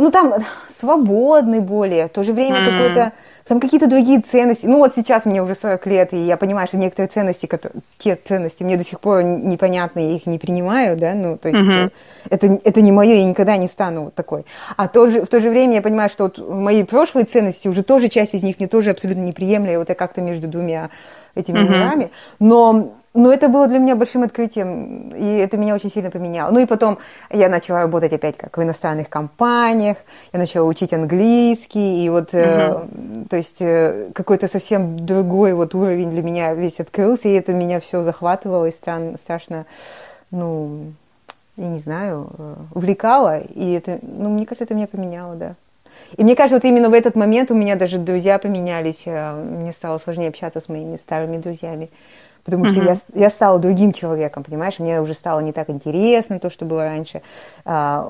[0.00, 0.34] ну, там
[0.80, 2.64] свободный более, в то же время mm.
[2.64, 3.12] какой-то,
[3.46, 4.64] там какие-то другие ценности.
[4.64, 8.16] Ну, вот сейчас мне уже 40 лет, и я понимаю, что некоторые ценности, которые, те
[8.16, 11.92] ценности мне до сих пор непонятны, я их не принимаю, да, ну, то есть mm-hmm.
[12.30, 14.46] это, это не мое, я никогда не стану вот такой.
[14.76, 17.82] А то же, в то же время я понимаю, что вот мои прошлые ценности, уже
[17.82, 20.88] тоже часть из них мне тоже абсолютно неприемлемы, вот я как-то между двумя
[21.34, 21.68] этими mm-hmm.
[21.68, 26.52] мирами, но но это было для меня большим открытием, и это меня очень сильно поменяло.
[26.52, 26.98] Ну и потом
[27.30, 29.96] я начала работать опять как в иностранных компаниях,
[30.32, 32.86] я начала учить английский, и вот, э,
[33.28, 37.80] то есть э, какой-то совсем другой вот уровень для меня весь открылся, и это меня
[37.80, 39.66] все захватывало и стран, страшно,
[40.30, 40.92] ну,
[41.56, 45.56] я не знаю, э, увлекало, и это, ну, мне кажется, это меня поменяло, да.
[46.16, 49.72] И мне кажется, вот именно в этот момент у меня даже друзья поменялись, э, мне
[49.72, 51.90] стало сложнее общаться с моими старыми друзьями
[52.44, 52.98] потому что uh-huh.
[53.14, 56.84] я, я стала другим человеком, понимаешь, мне уже стало не так интересно то, что было
[56.84, 57.22] раньше,
[57.64, 58.08] а,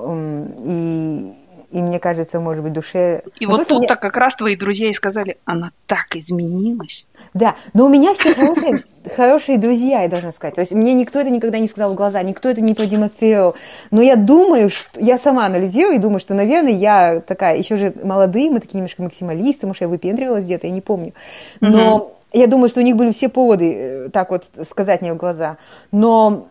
[0.59, 1.33] и,
[1.71, 3.23] и мне кажется, может быть, душе...
[3.39, 4.01] И но вот тут-то мне...
[4.01, 7.07] как раз твои друзья и сказали, она так изменилась.
[7.33, 8.83] Да, но у меня все хорошие,
[9.15, 10.55] хорошие друзья, я должна сказать.
[10.55, 13.55] То есть мне никто это никогда не сказал в глаза, никто это не продемонстрировал.
[13.89, 17.93] Но я думаю, что я сама анализирую и думаю, что, наверное, я такая, еще же
[18.03, 21.13] молодые, мы такие немножко максималисты, может, я выпендривалась где-то, я не помню.
[21.59, 21.97] Но...
[21.97, 25.17] Uh-huh я думаю, что у них были все поводы э, так вот сказать мне в
[25.17, 25.57] глаза.
[25.91, 26.47] Но,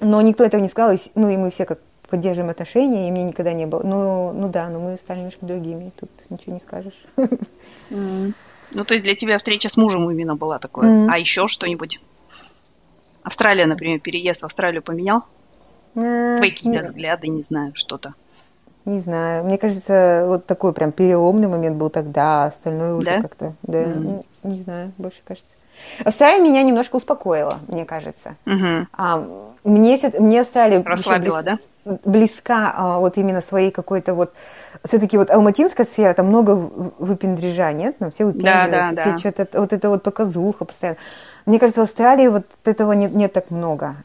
[0.00, 0.96] но никто этого не сказал.
[1.14, 3.82] Ну, и мы все как поддерживаем отношения, и мне никогда не было.
[3.82, 5.92] Ну, ну да, но мы стали немножко другими.
[5.96, 7.04] Тут ничего не скажешь.
[7.90, 8.32] Mm.
[8.72, 10.88] Ну, то есть для тебя встреча с мужем именно была такое.
[10.88, 11.08] Mm.
[11.10, 12.00] А еще что-нибудь?
[13.22, 15.24] Австралия, например, переезд в Австралию поменял?
[15.94, 18.14] Твои какие-то взгляды, не знаю, что-то.
[18.84, 19.44] Не знаю.
[19.44, 23.20] Мне кажется, вот такой прям переломный момент был тогда, а остальное уже да?
[23.20, 24.26] как-то, да, mm-hmm.
[24.44, 25.56] не знаю, больше кажется.
[26.04, 28.36] Австралия меня немножко успокоила, мне кажется.
[28.44, 28.86] Mm-hmm.
[28.92, 30.82] А, мне, мне Австралия...
[30.82, 31.58] Расслабила, близ...
[31.84, 31.98] да?
[32.04, 34.32] Близка а, вот именно своей какой-то вот...
[34.84, 37.96] Все-таки вот алматинская сфера, там много выпендрежа, нет?
[38.00, 39.18] Ну, все выпендриваются, да, да, все да.
[39.18, 39.60] что-то...
[39.60, 40.98] Вот это вот показуха постоянно.
[41.46, 43.96] Мне кажется, в Австралии вот этого нет, нет так много.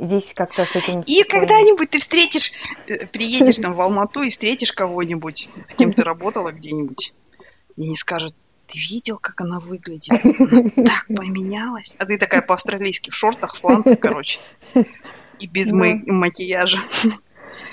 [0.00, 1.02] Здесь как-то с этим...
[1.06, 2.52] И когда-нибудь ты встретишь,
[2.88, 7.14] э, приедешь там в Алмату и встретишь кого-нибудь, с кем ты работала где-нибудь,
[7.76, 8.34] и не скажет,
[8.74, 10.20] ты видел, как она выглядит?
[10.40, 11.96] Она так поменялась.
[11.98, 14.40] А ты такая по-австралийски в шортах, сланцах, короче.
[15.38, 15.76] И без да.
[16.06, 16.78] макияжа.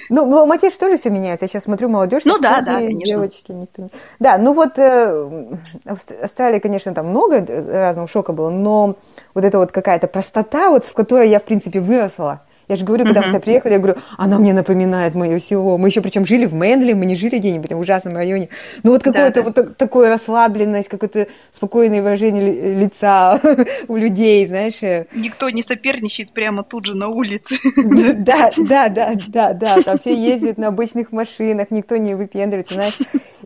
[0.10, 1.46] Ну, Алмате же тоже все меняется.
[1.46, 3.06] Я сейчас смотрю, молодежь, ну, да, да, конечно.
[3.06, 3.52] девочки.
[3.54, 3.90] Никто не...
[4.20, 8.98] Да, ну вот э, Австралии, конечно, там много разного шока было, но
[9.34, 13.04] вот эта вот какая-то простота, вот в которой я, в принципе, выросла, я же говорю,
[13.04, 15.78] когда мы сюда приехали, я говорю, она мне напоминает мое село.
[15.78, 18.48] Мы еще причем жили в Мэнли, мы не жили где-нибудь в ужасном районе.
[18.84, 19.62] Ну вот какое-то да, да.
[19.64, 23.42] вот такое расслабленность, какое-то спокойное выражение лица
[23.90, 24.82] у людей, знаешь.
[24.84, 25.06] Э.
[25.14, 27.56] Никто не соперничает прямо тут же на улице.
[28.22, 29.82] Да, да, да, да, да.
[29.82, 32.98] Там все ездят на обычных машинах, никто не выпендривается, знаешь.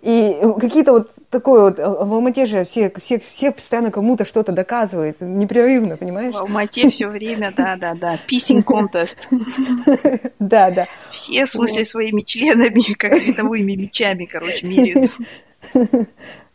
[0.05, 5.19] И какие-то вот такое вот, в Алмате же все, все, все постоянно кому-то что-то доказывают,
[5.19, 6.35] непрерывно, понимаешь?
[6.35, 9.17] В Алмате все время, да, да, да, pissing contest.
[10.37, 10.85] Да, да.
[11.11, 15.23] Все, в смысле, своими членами, как световыми мечами, короче, меряются.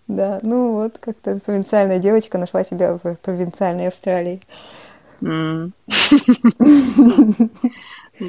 [0.06, 4.40] Да, ну вот как-то провинциальная девочка нашла себя в провинциальной Австралии.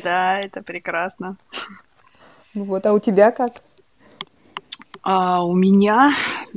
[0.03, 1.37] Да, это прекрасно.
[2.53, 3.61] Вот, а у тебя как?
[5.03, 6.11] А у меня,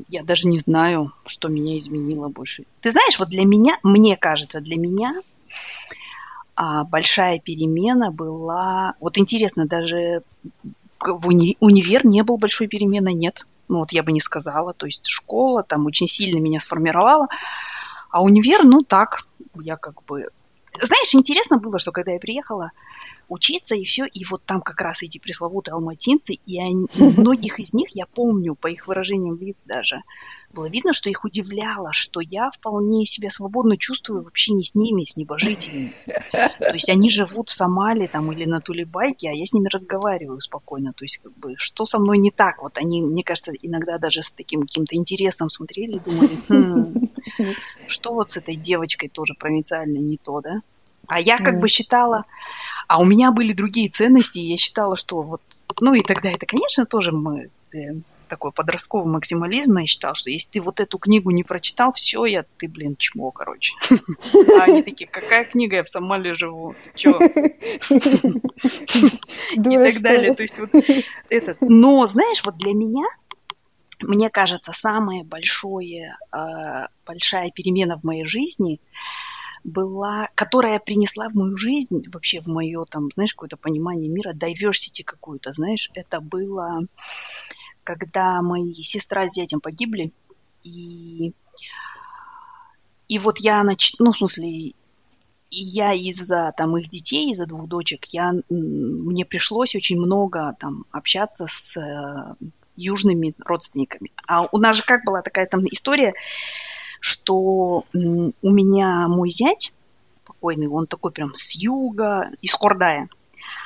[0.09, 2.65] я даже не знаю, что меня изменило больше.
[2.81, 5.15] Ты знаешь, вот для меня, мне кажется, для меня
[6.55, 8.95] а, большая перемена была...
[9.01, 10.23] Вот интересно, даже
[11.01, 11.57] в уни...
[11.61, 13.47] универ не был большой перемены, нет.
[13.69, 14.75] Ну вот я бы не сказала.
[14.75, 17.29] То есть школа там очень сильно меня сформировала.
[18.11, 19.27] А универ, ну так,
[19.61, 20.29] я как бы...
[20.81, 22.73] Знаешь, интересно было, что когда я приехала,
[23.29, 24.05] учиться, и все.
[24.05, 28.55] И вот там как раз эти пресловутые алматинцы, и они, многих из них я помню
[28.55, 30.03] по их выражениям лиц даже.
[30.53, 35.05] Было видно, что их удивляло, что я вполне себя свободно чувствую вообще не с ними,
[35.05, 35.93] с небожителями.
[36.59, 40.41] То есть они живут в Сомали там или на Тулибайке, а я с ними разговариваю
[40.41, 40.93] спокойно.
[40.93, 42.63] То есть как бы что со мной не так?
[42.63, 47.09] Вот они, мне кажется, иногда даже с таким каким-то интересом смотрели и думали, хм,
[47.89, 50.63] что вот с этой девочкой тоже провинциальной не то, да?
[51.09, 51.61] А я как mm.
[51.61, 52.25] бы считала,
[52.89, 55.43] а у меня были другие ценности, и я считала, что вот,
[55.81, 57.95] ну и тогда это, конечно, тоже мы, э,
[58.29, 62.45] такой подростковый максимализм, я считала, что если ты вот эту книгу не прочитал, все, я,
[62.57, 63.75] ты, блин, чмо, короче.
[64.59, 67.19] А они такие, какая книга, я в Сомали живу, ты чё?
[69.53, 70.71] И так далее, то есть вот
[71.29, 71.59] этот.
[71.61, 73.05] Но, знаешь, вот для меня,
[74.01, 76.01] мне кажется, самая большая
[77.51, 78.81] перемена в моей жизни–
[79.65, 85.03] была, которая принесла в мою жизнь, вообще в мое, там, знаешь, какое-то понимание мира, diversity
[85.05, 86.81] какую-то, знаешь, это было,
[87.83, 90.13] когда мои сестра с зятем погибли,
[90.63, 91.33] и,
[93.09, 93.95] и вот я, нач...
[93.99, 94.75] ну, в смысле, и
[95.51, 101.47] я из-за там их детей, из-за двух дочек, я, мне пришлось очень много там общаться
[101.49, 102.47] с э,
[102.77, 104.11] южными родственниками.
[104.27, 106.15] А у нас же как была такая там история,
[107.05, 109.75] что у меня мой зять
[110.25, 113.11] покойный, он такой прям с юга, из Хордая.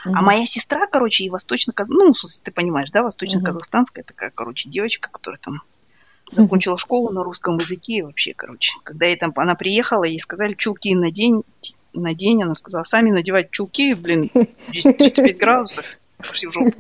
[0.05, 0.11] Uh-huh.
[0.13, 4.09] А моя сестра, короче, и восточно ну, ты понимаешь, да, восточно-казахстанская uh-huh.
[4.09, 5.63] такая, короче, девочка, которая там
[6.33, 6.79] закончила uh-huh.
[6.79, 8.73] школу на русском языке вообще, короче.
[8.83, 11.45] Когда ей там, она приехала, ей сказали, чулки на день,
[11.93, 14.29] на день, она сказала, сами надевать чулки, блин,
[14.73, 16.73] 35 градусов пошли в жопу.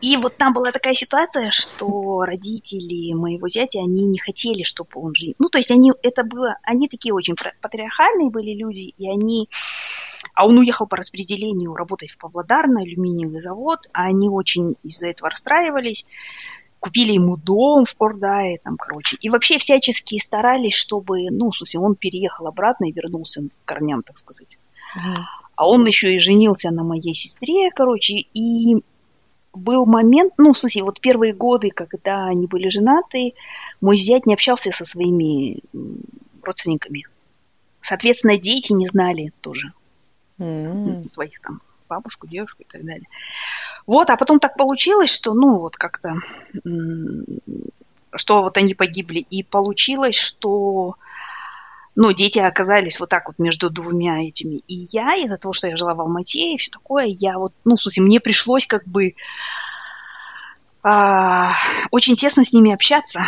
[0.00, 5.14] И вот там была такая ситуация, что родители моего зятя, они не хотели, чтобы он
[5.14, 5.34] жил.
[5.38, 9.48] Ну, то есть они, это было, они такие очень патриархальные были люди, и они...
[10.34, 15.06] А он уехал по распределению работать в Павлодар на алюминиевый завод, а они очень из-за
[15.08, 16.04] этого расстраивались
[16.78, 19.16] купили ему дом в Пордае, там, короче.
[19.20, 24.02] И вообще всячески старались, чтобы, ну, в смысле, он переехал обратно и вернулся к корням,
[24.02, 24.58] так сказать.
[24.96, 25.45] Uh-huh.
[25.56, 28.76] А он еще и женился на моей сестре, короче, и
[29.54, 33.32] был момент, ну, в смысле, вот первые годы, когда они были женаты,
[33.80, 35.60] мой зять не общался со своими
[36.42, 37.04] родственниками.
[37.80, 39.72] Соответственно, дети не знали тоже
[40.38, 41.08] mm-hmm.
[41.08, 43.08] своих там бабушку, девушку и так далее.
[43.86, 46.16] Вот, а потом так получилось, что, ну, вот как-то,
[48.14, 50.96] что вот они погибли, и получилось, что
[51.96, 54.56] ну, дети оказались вот так вот между двумя этими.
[54.68, 57.76] И я, из-за того, что я жила в Алмате и все такое, я вот, ну,
[57.76, 59.14] в смысле, мне пришлось как бы
[60.82, 61.50] а,
[61.90, 63.22] очень тесно с ними общаться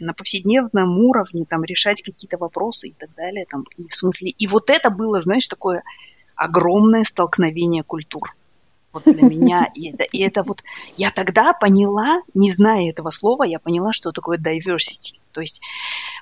[0.00, 4.46] на повседневном уровне, там, решать какие-то вопросы и так далее, там, и в смысле, и
[4.46, 5.82] вот это было, знаешь, такое
[6.34, 8.34] огромное столкновение культур
[8.92, 9.70] вот для меня.
[9.74, 10.62] И это, и это вот
[10.96, 15.18] я тогда поняла, не зная этого слова, я поняла, что такое diversity.
[15.38, 15.60] То есть,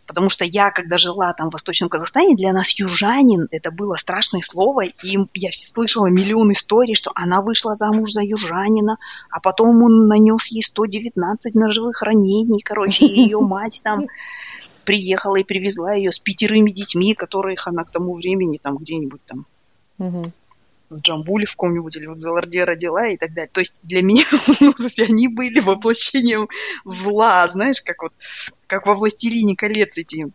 [0.06, 4.42] потому что я, когда жила там в Восточном Казахстане, для нас южанин это было страшное
[4.42, 8.98] слово, и я слышала миллион историй, что она вышла замуж за южанина,
[9.30, 14.04] а потом он нанес ей 119 ножевых ранений, короче, и ее мать там
[14.84, 19.46] приехала и привезла ее с пятерыми детьми, которых она к тому времени там где-нибудь там
[20.90, 23.50] в Джамбуле в каком-нибудь или в Заларде родила и так далее.
[23.52, 24.24] То есть для меня
[24.60, 24.72] ну,
[25.06, 26.48] они были воплощением
[26.84, 28.12] зла, знаешь, как вот
[28.66, 30.26] как во «Властелине колец» эти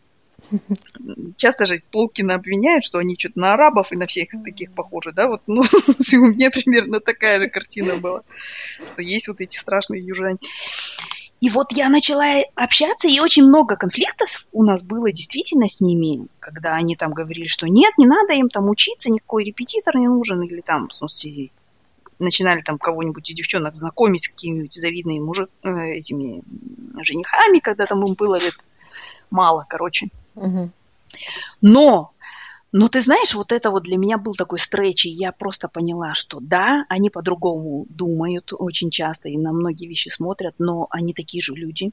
[1.37, 5.27] Часто же Толкина обвиняют, что они что-то на арабов и на всех таких похожи, да,
[5.27, 5.61] вот, ну,
[6.13, 8.23] у меня примерно такая же картина была,
[8.91, 10.39] что есть вот эти страшные южане.
[11.41, 12.23] И вот я начала
[12.55, 17.47] общаться, и очень много конфликтов у нас было действительно с ними, когда они там говорили,
[17.47, 21.49] что нет, не надо им там учиться, никакой репетитор не нужен, или там, в смысле,
[22.19, 26.43] начинали там кого-нибудь из девчонок знакомить с какими-нибудь завидными мужик, э, этими
[27.01, 28.53] женихами, когда там им было лет
[29.31, 30.09] мало, короче.
[30.35, 30.69] Угу.
[31.61, 32.10] Но
[32.71, 36.13] но ты знаешь, вот это вот для меня был такой стретч, и я просто поняла,
[36.13, 41.41] что да, они по-другому думают очень часто и на многие вещи смотрят, но они такие
[41.41, 41.91] же люди.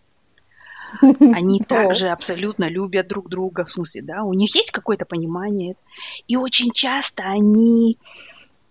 [1.03, 5.77] Они также абсолютно любят друг друга, в смысле, да, у них есть какое-то понимание.
[6.29, 7.99] И очень часто они,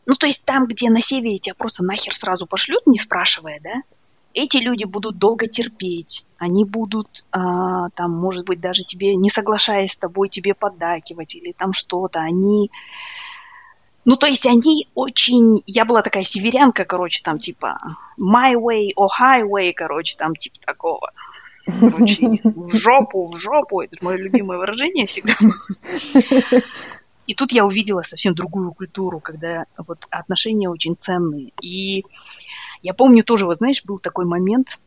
[0.07, 3.83] ну, то есть там, где на севере тебя просто нахер сразу пошлют, не спрашивая, да,
[4.37, 9.93] эти люди будут долго терпеть, они будут, а, там, может быть, даже тебе, не соглашаясь
[9.93, 12.69] с тобой, тебе поддакивать или там что-то, они...
[14.05, 15.61] Ну, то есть они очень...
[15.65, 17.79] Я была такая северянка, короче, там, типа,
[18.19, 21.11] my way or highway, короче, там, типа такого.
[21.79, 23.81] Короче, в жопу, в жопу.
[23.81, 25.33] Это мое любимое выражение всегда.
[27.27, 31.51] И тут я увидела совсем другую культуру, когда вот отношения очень ценные.
[31.61, 32.05] И
[32.81, 34.79] я помню тоже, вот знаешь, был такой момент,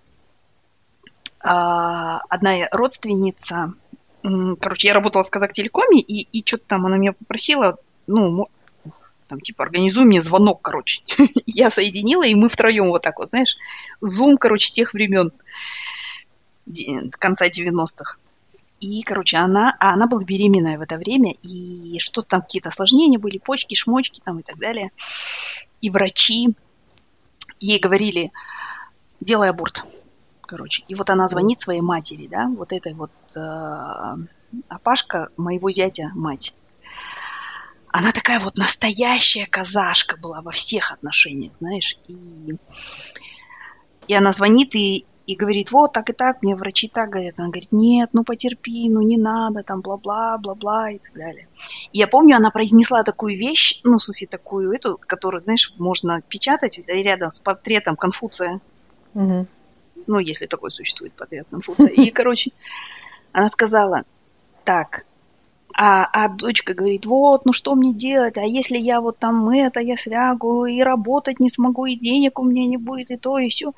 [1.43, 3.75] а, одна родственница,
[4.23, 8.49] короче, я работала в Казахтелекоме, и, и что-то там она меня попросила, ну,
[9.27, 11.03] там, типа, организуй мне звонок, короче.
[11.47, 13.57] я соединила, и мы втроем вот так вот, знаешь,
[14.01, 15.33] зум, короче, тех времен,
[17.19, 18.17] конца 90-х.
[18.81, 23.19] И, короче, она, а она была беременная в это время, и что-то там какие-то осложнения
[23.19, 24.91] были, почки, шмочки там и так далее.
[25.83, 26.55] И врачи
[27.61, 28.33] ей говорили,
[29.21, 29.85] делай аборт.
[30.41, 34.17] Короче, и вот она звонит своей матери, да, вот этой вот э,
[34.69, 36.55] Апашка, моего зятя, мать.
[37.89, 41.99] Она такая вот настоящая казашка была во всех отношениях, знаешь.
[42.09, 42.55] И,
[44.09, 47.39] и она звонит и, и говорит, вот так и так, мне врачи так говорят.
[47.39, 51.47] Она говорит, нет, ну потерпи, ну не надо, там бла-бла, бла-бла и так далее.
[51.93, 56.21] И я помню, она произнесла такую вещь, ну, в смысле, такую эту, которую, знаешь, можно
[56.23, 58.61] печатать рядом с портретом Конфуция.
[59.15, 59.47] Угу.
[60.07, 61.89] Ну, если такой существует портрет Конфуция.
[61.89, 62.51] И, короче,
[63.33, 64.05] она сказала,
[64.65, 65.05] так,
[65.75, 69.81] а, а дочка говорит, вот, ну что мне делать, а если я вот там это,
[69.81, 73.49] я слягу, и работать не смогу, и денег у меня не будет, и то, и
[73.49, 73.73] все.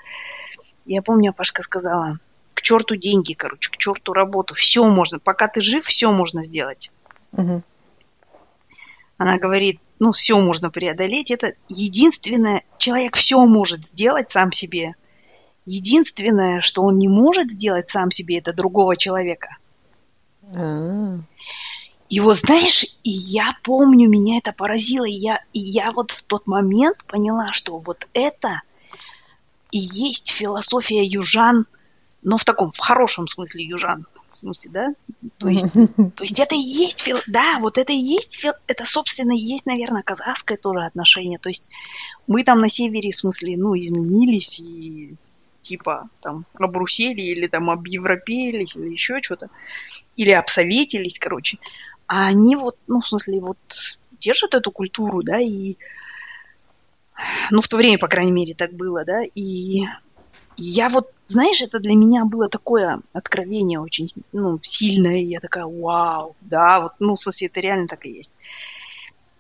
[0.85, 2.19] Я помню, Пашка сказала,
[2.55, 6.91] к черту деньги, короче, к черту работу, все можно, пока ты жив, все можно сделать.
[7.33, 7.63] Угу.
[9.19, 14.95] Она говорит, ну, все можно преодолеть, это единственное, человек все может сделать сам себе.
[15.65, 19.57] Единственное, что он не может сделать сам себе, это другого человека.
[20.55, 21.21] А-а-а.
[22.13, 26.23] И вот, знаешь, и я помню, меня это поразило, и я, и я вот в
[26.25, 28.61] тот момент поняла, что вот это
[29.73, 31.67] и есть философия южан,
[32.23, 34.95] но в таком, в хорошем смысле южан, в смысле, да?
[35.39, 37.19] То есть, то есть это и есть, фил...
[37.27, 38.53] да, вот это и есть, фил...
[38.67, 41.39] это, собственно, и есть, наверное, казахское тоже отношение.
[41.39, 41.71] То есть
[42.27, 45.17] мы там на севере, в смысле, ну, изменились и
[45.63, 49.49] типа там обрусели или там объевропеились или еще что-то,
[50.17, 51.59] или обсоветились, короче.
[52.07, 53.59] А они вот, ну, в смысле, вот
[54.21, 55.77] держат эту культуру, да, и
[57.51, 59.85] ну, в то время, по крайней мере, так было, да, и
[60.57, 66.37] я вот, знаешь, это для меня было такое откровение очень, ну, сильное, я такая, вау,
[66.41, 68.33] да, вот, ну, в смысле, это реально так и есть.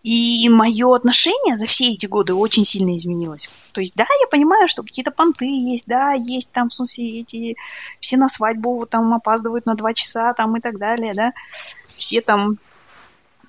[0.02, 3.48] И мое отношение за все эти годы очень сильно изменилось.
[3.70, 7.56] То есть, да, я понимаю, что какие-то понты есть, да, есть там, в смысле, эти,
[8.00, 11.32] все на свадьбу там опаздывают на два часа там и так далее, да,
[11.86, 12.58] все там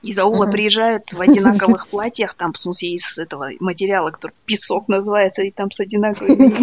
[0.03, 0.51] Из аула uh-huh.
[0.51, 5.71] приезжают в одинаковых платьях, там, в смысле, из этого материала, который песок называется, и там
[5.71, 6.53] с одинаковыми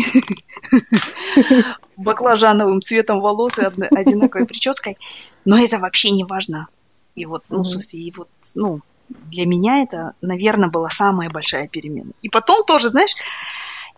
[1.96, 4.98] баклажановым цветом волос и одинаковой прической.
[5.46, 6.68] Но это вообще не важно.
[7.14, 11.66] И вот, ну, в смысле, и вот, ну, для меня это, наверное, была самая большая
[11.66, 12.12] перемена.
[12.20, 13.14] И потом тоже, знаешь,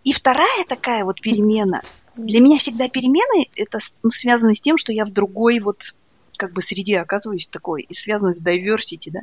[0.05, 1.83] и вторая такая вот перемена.
[2.17, 5.95] Для меня всегда перемены это ну, связано с тем, что я в другой вот
[6.37, 9.21] как бы среде оказываюсь такой, и связано с diversity, да.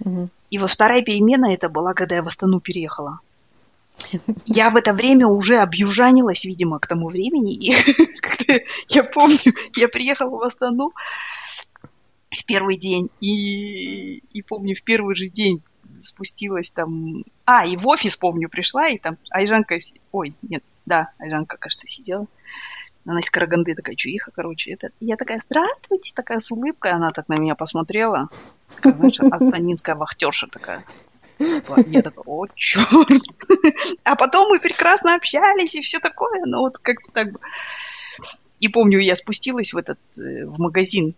[0.00, 0.28] Угу.
[0.50, 3.20] И вот вторая перемена это была, когда я в Астану переехала.
[4.44, 7.54] Я в это время уже объюжанилась, видимо, к тому времени.
[7.54, 7.74] И
[8.88, 10.92] я помню, я приехала в Астану
[12.30, 15.62] в первый день, и, и помню, в первый же день
[15.96, 17.24] спустилась там...
[17.44, 19.78] А, и в офис, помню, пришла, и там Айжанка...
[20.12, 22.26] Ой, нет, да, Айжанка, кажется, сидела.
[23.06, 24.72] Она из Караганды такая чуиха, короче.
[24.72, 24.90] Это...
[24.98, 26.90] Я такая, здравствуйте, такая с улыбкой.
[26.90, 28.28] Она так на меня посмотрела.
[28.74, 30.84] Такая, знаешь, астанинская вахтерша такая.
[31.38, 33.22] Я такая, о, черт.
[34.02, 36.42] А потом мы прекрасно общались и все такое.
[36.46, 37.28] Ну, вот как-то так.
[38.58, 41.14] И помню, я спустилась в этот, э, в магазин,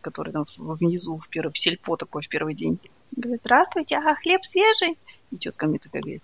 [0.00, 2.78] который там внизу, в, первый, в сельпо такой в первый день.
[3.14, 4.96] Говорит, здравствуйте, ага, хлеб свежий?
[5.32, 6.22] И тетка мне такая говорит,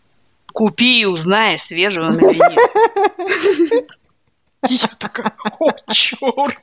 [0.52, 3.90] купи и узнаешь, свежий он или нет.
[4.68, 6.62] Я такая, о, черт!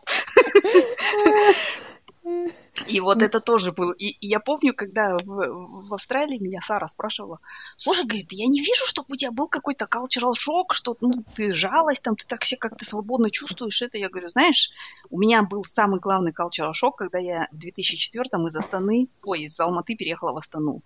[2.87, 3.93] И вот это тоже было.
[3.93, 7.39] И, и я помню, когда в, в Австралии меня Сара спрашивала,
[7.75, 11.53] слушай, говорит, я не вижу, чтобы у тебя был какой-то cultural шок, что ну, ты
[11.53, 13.97] жалость, там, ты так все как-то свободно чувствуешь это.
[13.97, 14.69] Я говорю, знаешь,
[15.09, 19.59] у меня был самый главный cultural шок, когда я в 2004-м из Астаны, ой, из
[19.59, 20.81] Алматы переехала в Астану.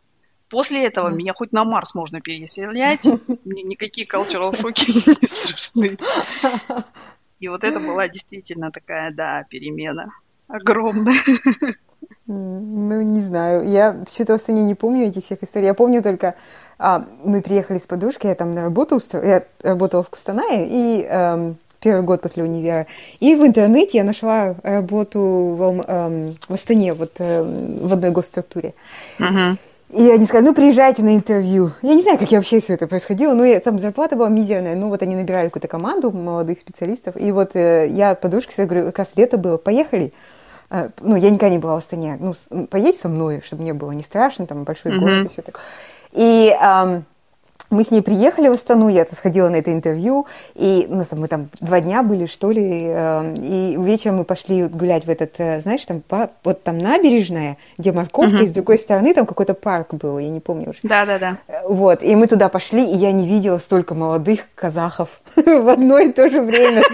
[0.54, 3.08] После этого меня хоть на Марс можно переселять,
[3.44, 5.98] мне никакие cultural шоки не страшны.
[7.40, 10.12] И вот это была действительно такая, да, перемена
[10.48, 11.16] огромная.
[12.28, 13.68] Ну, не знаю.
[13.68, 15.66] Я что-то в Астане не помню этих всех историй.
[15.66, 16.36] Я помню только,
[16.78, 21.04] а, мы приехали с подружкой, я там на работу устроила, я работала в Кустанае, и
[21.04, 22.86] эм, первый год после универа.
[23.20, 28.76] И в интернете я нашла работу в, эм, в Астане, вот э, в одной госструктуре.
[29.18, 29.58] Uh-huh.
[29.94, 31.72] И они сказали, ну, приезжайте на интервью.
[31.84, 34.76] Я не знаю, как вообще все это происходило, но я, там зарплата была мизерная.
[34.76, 37.16] Ну, вот они набирали какую-то команду молодых специалистов.
[37.16, 40.12] И вот э, я подружке своей говорю, как раз лето было, поехали.
[40.72, 42.18] Э, ну, я никогда не была в Астане.
[42.20, 42.34] Ну,
[42.66, 45.00] поедь со мной, чтобы мне было не страшно, там, большой mm-hmm.
[45.00, 45.64] город и все такое.
[46.12, 46.56] И...
[46.60, 47.06] Эм,
[47.74, 51.50] мы с ней приехали в Астану, я сходила на это интервью, и ну, мы там
[51.60, 55.86] два дня были, что ли, э, и вечером мы пошли гулять в этот, э, знаешь,
[55.86, 58.44] там, по, вот там набережная, где морковка, угу.
[58.44, 60.80] и с другой стороны там какой-то парк был, я не помню уже.
[60.84, 61.38] Да-да-да.
[61.68, 66.12] Вот, и мы туда пошли, и я не видела столько молодых казахов в одно и
[66.12, 66.84] то же время.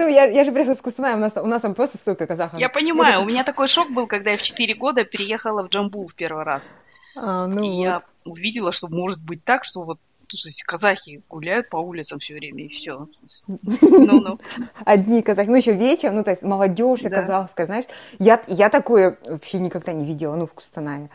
[0.00, 2.58] Ну, я, я же приехала с Кустаная, у нас, у нас там просто столько казахов.
[2.58, 6.06] Я понимаю, у меня такой шок был, когда я в 4 года переехала в Джамбул
[6.06, 6.72] в первый раз.
[7.14, 7.82] А, ну и вот.
[7.82, 12.64] я увидела, что может быть так, что вот слушайте, казахи гуляют по улицам все время,
[12.64, 13.08] и все.
[13.48, 14.40] Ну, ну.
[14.86, 15.48] Одни казахи.
[15.48, 17.10] Ну, еще вечер, ну, то есть молодежь да.
[17.10, 17.84] казахская, знаешь.
[18.18, 21.10] Я, я такое вообще никогда не видела, ну, в Кустанае.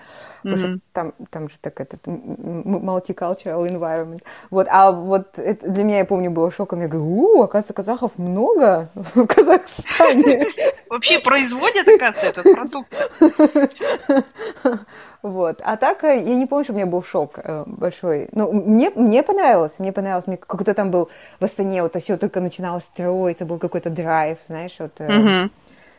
[0.46, 0.76] Потому mm-hmm.
[0.76, 4.22] что там, там же так этот multicultural environment.
[4.52, 6.82] Вот, а вот это для меня, я помню, было шоком.
[6.82, 10.46] Я говорю, у, оказывается, казахов много в Казахстане.
[10.90, 12.94] Вообще производят, оказывается, этот продукт.
[15.24, 15.60] Вот.
[15.64, 18.30] А так, э, я не помню, что у меня был шок э, большой.
[18.32, 20.28] Ну, мне, мне понравилось, мне понравилось.
[20.28, 24.76] Мне какой-то там был в Астане, вот все только начинало строиться, был какой-то драйв, знаешь,
[24.78, 24.92] вот.
[25.00, 25.50] Угу.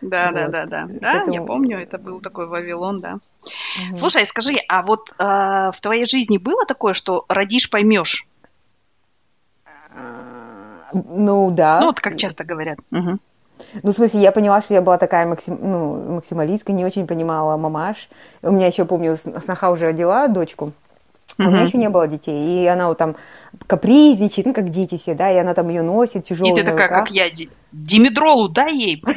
[0.03, 0.35] Да, вот.
[0.35, 0.87] да, да, да.
[0.89, 1.33] Да, Поэтому...
[1.33, 3.19] я помню, это был такой Вавилон, да.
[3.47, 3.97] Угу.
[3.97, 5.25] Слушай, скажи, а вот э,
[5.73, 8.27] в твоей жизни было такое, что родишь, поймешь?
[10.93, 11.81] Ну, да.
[11.81, 12.79] Ну, вот как часто говорят.
[12.91, 13.19] Угу.
[13.83, 17.57] Ну, в смысле, я поняла, что я была такая максим, ну, максималистка, не очень понимала
[17.57, 18.09] мамаш.
[18.43, 20.73] У меня еще, помню, сноха уже родила дочку.
[21.39, 21.49] Uh-huh.
[21.49, 22.65] У меня еще не было детей.
[22.65, 23.17] И она вот там
[23.67, 26.51] капризничает, ну, как дети все, да, и она там ее носит тяжело.
[26.51, 27.31] И ты такая, как я,
[27.73, 29.05] Димедролу дай ей.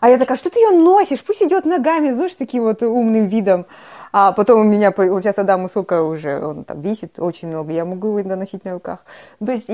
[0.00, 1.22] А я такая, что ты ее носишь?
[1.22, 3.66] Пусть идет ногами, знаешь, таким вот умным видом.
[4.12, 7.84] А потом у меня, вот сейчас Адаму сколько уже, он там весит очень много, я
[7.84, 9.00] могу его носить на руках.
[9.44, 9.68] То есть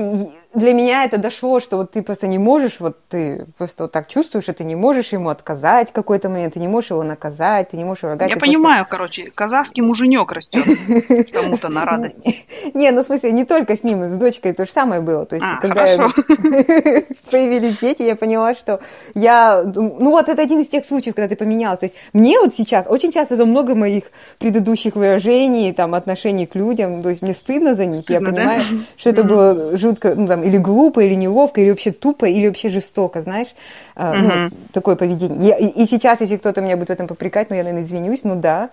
[0.53, 4.07] для меня это дошло, что вот ты просто не можешь, вот ты просто вот так
[4.07, 7.69] чувствуешь, что ты не можешь ему отказать в какой-то момент, ты не можешь его наказать,
[7.69, 8.29] ты не можешь его ругать.
[8.29, 8.91] Я понимаю, просто...
[8.91, 10.65] короче, казахский муженек растет
[11.33, 12.27] кому-то на радость.
[12.73, 15.25] Не, ну в смысле, не только с ним, с дочкой то же самое было.
[15.25, 15.85] То есть, а, когда
[17.31, 18.81] появились дети, я поняла, что
[19.15, 19.63] я...
[19.63, 21.79] Ну вот это один из тех случаев, когда ты поменялась.
[21.79, 24.05] То есть мне вот сейчас очень часто за много моих
[24.39, 27.01] предыдущих выражений, там, отношений к людям.
[27.03, 27.99] То есть мне стыдно за них.
[27.99, 28.77] Стыдно, я понимаю, да?
[28.97, 32.69] что это было жутко, ну, там, или глупо, или неловко, или вообще тупо, или вообще
[32.69, 33.55] жестоко, знаешь.
[33.95, 35.49] А, ну, такое поведение.
[35.49, 38.23] Я, и, и сейчас, если кто-то меня будет в этом попрекать, ну, я, наверное, извинюсь,
[38.23, 38.69] ну да.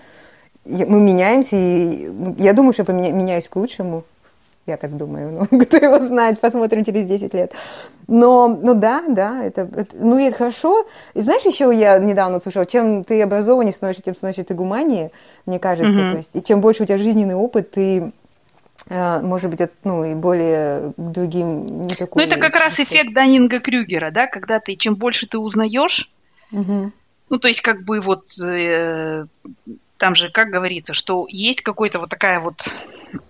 [0.66, 4.04] Я- Мы меняемся, и ну, я думаю, что поменя- меняюсь к лучшему.
[4.66, 7.52] Я так думаю, ну, кто его знает, посмотрим через 10 лет.
[8.08, 10.86] Но, ну да, да, это, это- ну и это хорошо.
[11.14, 15.10] И знаешь, еще я недавно слушала, чем ты образованнее становишься, тем становишься ты гуманнее,
[15.46, 15.98] мне кажется.
[15.98, 16.10] Мгм.
[16.10, 18.12] То есть, и чем больше у тебя жизненный опыт, ты,
[18.88, 22.24] э, может быть, ну, и более к другим не Ну, такой...
[22.24, 26.10] это как раз эффект Даннинга-Крюгера, да, когда ты, чем больше ты узнаешь,
[26.50, 26.92] Мгм.
[27.28, 29.24] ну, то есть, как бы вот э,
[30.04, 32.70] там же, как говорится, что есть какая-то вот такая вот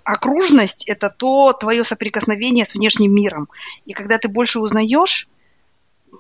[0.03, 3.49] окружность, это то твое соприкосновение с внешним миром.
[3.85, 5.29] И когда ты больше узнаешь,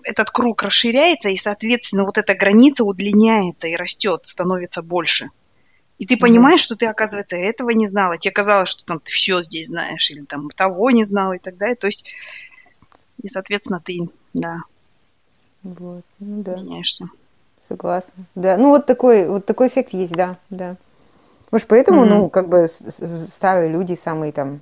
[0.04, 5.30] этот круг расширяется, и, соответственно, вот эта граница удлиняется и растет, становится больше.
[5.98, 8.16] И ты понимаешь, что ты, оказывается, этого не знала.
[8.16, 11.56] Тебе казалось, что там ты все здесь знаешь, или там того не знал и так
[11.56, 11.74] далее.
[11.74, 12.14] То есть,
[13.20, 14.58] и, соответственно, ты, да,
[15.64, 16.54] Вот, ну да.
[16.54, 17.08] меняешься.
[17.68, 18.24] Согласна.
[18.34, 20.76] Да, ну вот такой, вот такой эффект есть, да, да.
[21.50, 22.08] Может, поэтому, Мгм.
[22.08, 22.68] ну, как бы
[23.32, 24.60] старые люди самые там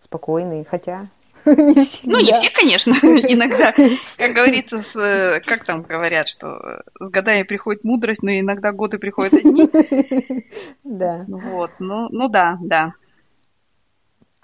[0.00, 1.06] спокойные, хотя
[1.46, 2.12] не всегда.
[2.12, 3.72] Ну, не все, конечно, иногда,
[4.18, 8.98] как говорится, с, э, как там говорят, что с годами приходит мудрость, но иногда годы
[8.98, 9.68] приходят одни.
[10.84, 11.24] Да.
[11.28, 12.92] Вот, ну, ну да, да.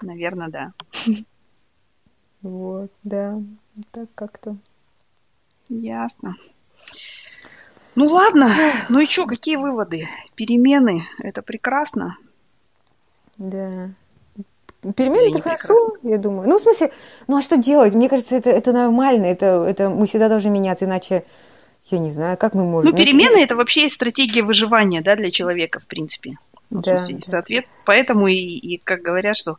[0.01, 0.71] Наверное, да.
[2.41, 3.39] Вот, да.
[3.91, 4.55] Так как-то.
[5.67, 6.35] Ясно.
[7.95, 8.49] Ну ладно,
[8.87, 10.07] ну и что, какие выводы?
[10.35, 12.17] Перемены, это прекрасно.
[13.37, 13.89] Да.
[14.95, 16.47] Перемены это хорошо, я думаю.
[16.47, 16.91] Ну, в смысле,
[17.27, 17.93] ну а что делать?
[17.93, 21.25] Мне кажется, это, это нормально, это, это мы всегда должны меняться, иначе
[21.91, 22.91] я не знаю, как мы можем.
[22.91, 26.37] Ну, перемены это вообще стратегия выживания, да, для человека, в принципе.
[26.69, 27.37] Ну, в Да, смысле, да.
[27.37, 29.57] соответ- Поэтому и, и, как говорят, что,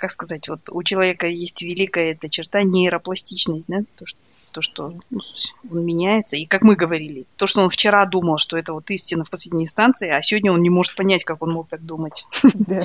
[0.00, 4.18] как сказать, вот у человека есть великая эта черта нейропластичность, да, то, что,
[4.52, 5.20] то, что ну,
[5.70, 6.36] он меняется.
[6.36, 9.64] И как мы говорили, то, что он вчера думал, что это вот истина в последней
[9.64, 12.26] инстанции, а сегодня он не может понять, как он мог так думать.
[12.54, 12.82] Да.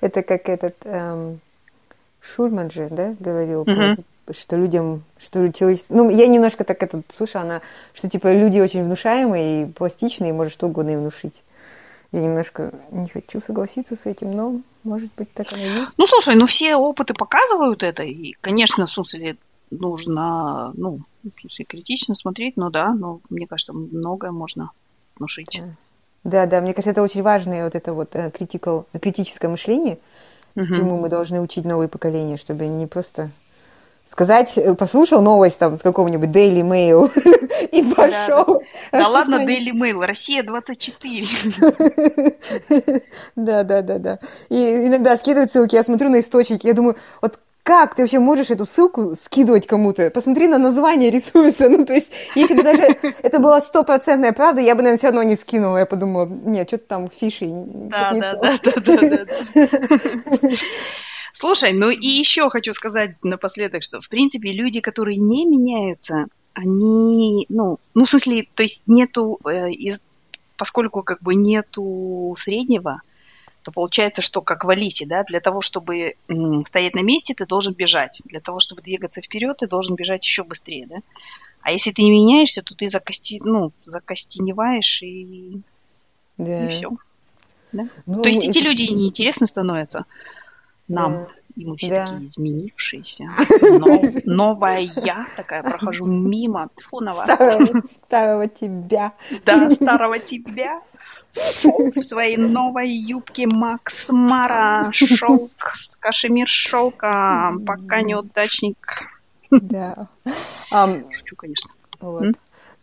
[0.00, 1.40] Это как этот эм,
[2.20, 4.04] Шульман же, да, говорил, про Мгм.
[4.26, 5.94] это, что людям, что человечество...
[5.94, 10.32] Ну, я немножко так этот слушала, она, что типа люди очень внушаемые и пластичные, и
[10.32, 11.42] может что угодно им внушить.
[12.12, 15.94] Я немножко не хочу согласиться с этим, но, может быть, так оно и есть.
[15.98, 19.36] Ну, слушай, ну все опыты показывают это, и, конечно, в смысле,
[19.70, 21.00] нужно, ну,
[21.38, 24.70] смысле, критично смотреть, ну да, но мне кажется, многое можно
[25.16, 25.62] внушить.
[26.24, 29.98] Да, да, мне кажется, это очень важное вот это вот э, critical- критическое мышление,
[30.54, 30.74] Мгм.
[30.74, 33.30] чему мы должны учить новые поколения, чтобы не просто
[34.10, 37.10] сказать, э, послушал новость там с какого-нибудь Daily Mail
[37.72, 38.62] и пошел.
[38.92, 41.26] Да ладно, Daily Mail, Россия 24.
[43.36, 44.18] Да, да, да, да.
[44.48, 47.38] И иногда скидывают ссылки, я смотрю на источники, я думаю, вот
[47.68, 50.08] как ты вообще можешь эту ссылку скидывать кому-то?
[50.10, 51.68] Посмотри на название ресурса.
[51.68, 55.22] Ну, то есть, если бы даже это была стопроцентная правда, я бы, наверное, все равно
[55.22, 55.76] не скинула.
[55.76, 57.46] Я подумала, нет, что-то там фиши.
[57.46, 58.42] Да, да, то».
[58.64, 59.24] да, да, да,
[60.40, 60.48] да.
[61.40, 67.46] Слушай, ну и еще хочу сказать напоследок, что, в принципе, люди, которые не меняются, они,
[67.48, 70.00] ну, ну, в смысле, то есть нету, э, из-
[70.56, 73.02] поскольку как бы нету среднего,
[73.62, 77.46] то получается, что как в Алисе, да, для того, чтобы м, стоять на месте, ты
[77.46, 78.20] должен бежать.
[78.24, 80.96] Для того, чтобы двигаться вперед, ты должен бежать еще быстрее, да.
[81.60, 85.60] А если ты не меняешься, то ты закости, ну, закостеневаешь и,
[86.36, 86.64] Да.
[86.64, 86.90] и все.
[87.72, 90.04] Ну, То есть эти это- люди неинтересны становятся
[90.88, 91.12] нам.
[91.12, 91.26] Да.
[91.56, 92.04] И мы все Да.
[92.04, 93.30] такие изменившиеся.
[93.62, 96.68] Но- новая я такая прохожу мимо.
[96.76, 97.32] Фу на вас.
[97.32, 99.12] Старого, старого тебя.
[99.44, 100.80] Да, старого тебя.
[101.32, 104.90] Фу, в своей новой юбке Макс Мара.
[104.92, 105.50] Шелк,
[106.00, 107.54] кашемир шелка.
[107.66, 109.02] Пока неудачник.
[109.50, 110.06] Да.
[110.70, 111.70] Ам, Шучу, конечно.
[112.00, 112.22] вот.
[112.22, 112.36] М?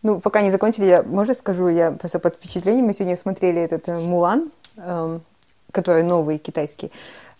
[0.04, 3.88] Ну, пока не закончили, я, можно скажу, я просто под впечатлением, мы сегодня смотрели этот
[3.90, 5.22] э, Мулан, эм,
[5.72, 6.92] который новый китайский.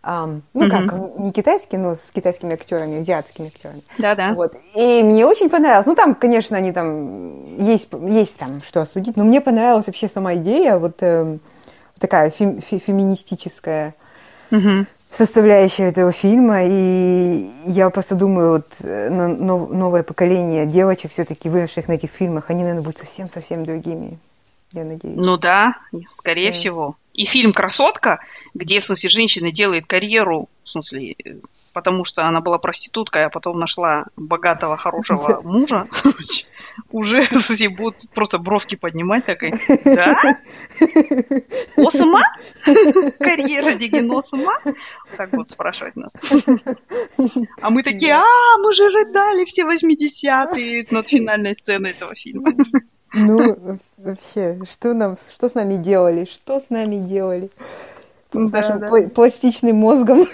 [0.08, 0.88] Ам, ну, Мгм.
[0.88, 3.82] как, не китайский, но с китайскими актерами, азиатскими актерами.
[3.98, 4.34] Да-да.
[4.36, 4.54] Вот.
[4.76, 5.88] И мне очень понравилось.
[5.88, 10.36] Ну, там, конечно, они там есть, есть там что осудить, но мне понравилась вообще сама
[10.36, 11.40] идея, вот эм,
[11.98, 13.96] такая фем- фе- феминистическая
[14.52, 14.86] Мгм.
[15.12, 16.66] составляющая этого фильма.
[16.66, 22.12] И я просто думаю, вот э, но- но- новое поколение девочек, все-таки выросших на этих
[22.12, 24.20] фильмах, они, наверное, будут совсем-совсем другими.
[24.76, 25.16] Я надеюсь.
[25.18, 25.78] Ну да,
[26.12, 26.54] скорее Да.
[26.54, 26.98] всего.
[27.14, 28.20] И фильм «Красотка»,
[28.54, 31.16] где, в смысле, женщина делает карьеру, в смысле,
[31.72, 35.88] потому что она была проституткой, а потом нашла богатого, хорошего мужа,
[36.92, 39.54] уже, в смысле, будут просто бровки поднимать такой,
[39.86, 40.38] да?
[41.78, 42.22] Осма?
[43.20, 44.60] Карьера Дигин Осма?
[45.16, 46.16] Так будут спрашивать нас.
[47.62, 52.52] А мы такие, а, мы же рыдали все 80-е над финальной сценой этого фильма.
[53.14, 56.26] Ну, вообще, что нам, что с нами делали?
[56.26, 57.50] Что с нами делали?
[58.34, 58.90] С Да, нашим да.
[58.90, 60.26] пла- пластичным мозгом.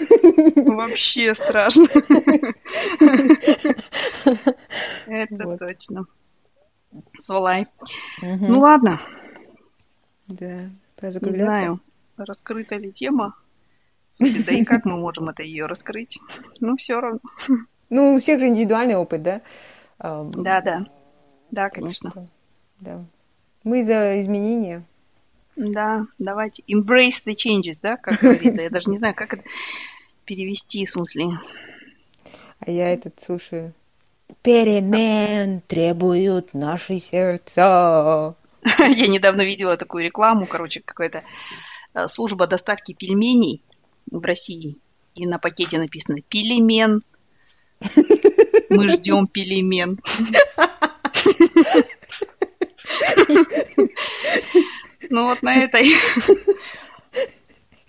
[0.56, 1.86] Вообще страшно.
[5.06, 5.58] Это Вот.
[5.58, 6.06] точно.
[7.18, 7.66] Свалай.
[8.22, 8.46] Мгм.
[8.52, 9.00] Ну ладно,
[10.28, 10.62] Да,
[11.00, 11.80] не знаю,
[12.16, 13.34] раскрыта ли тема.
[14.10, 16.18] Смысле, да и как мы можем это ее раскрыть?
[16.60, 17.20] Ну, все равно.
[17.88, 19.40] Ну, у всех же индивидуальный опыт, да?
[19.98, 20.86] Да, да.
[21.50, 22.10] Да, конечно.
[22.10, 22.26] что-
[22.82, 23.04] Да.
[23.62, 24.84] Мы за изменения.
[25.54, 26.64] Да, давайте.
[26.68, 28.62] Embrace the changes, да, как говорится.
[28.62, 29.44] Я даже не знаю, как это
[30.24, 31.26] перевести, в смысле.
[32.58, 33.72] А я этот слушаю.
[34.42, 38.34] Перемен требуют наши сердца.
[38.78, 41.22] Я недавно видела такую рекламу, короче, какая-то
[41.94, 43.62] э, служба доставки пельменей
[44.10, 44.78] в России.
[45.14, 47.02] И на пакете написано «Пелемен».
[48.70, 50.00] Мы ждем пелемен.
[55.10, 55.84] Ну вот на этой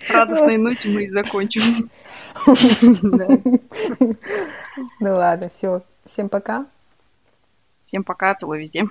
[0.10, 1.90] радостной ноте мы и закончим.
[5.00, 5.84] Ну ладно, все.
[6.12, 6.66] Всем пока.
[7.84, 8.86] Всем пока, целую везде.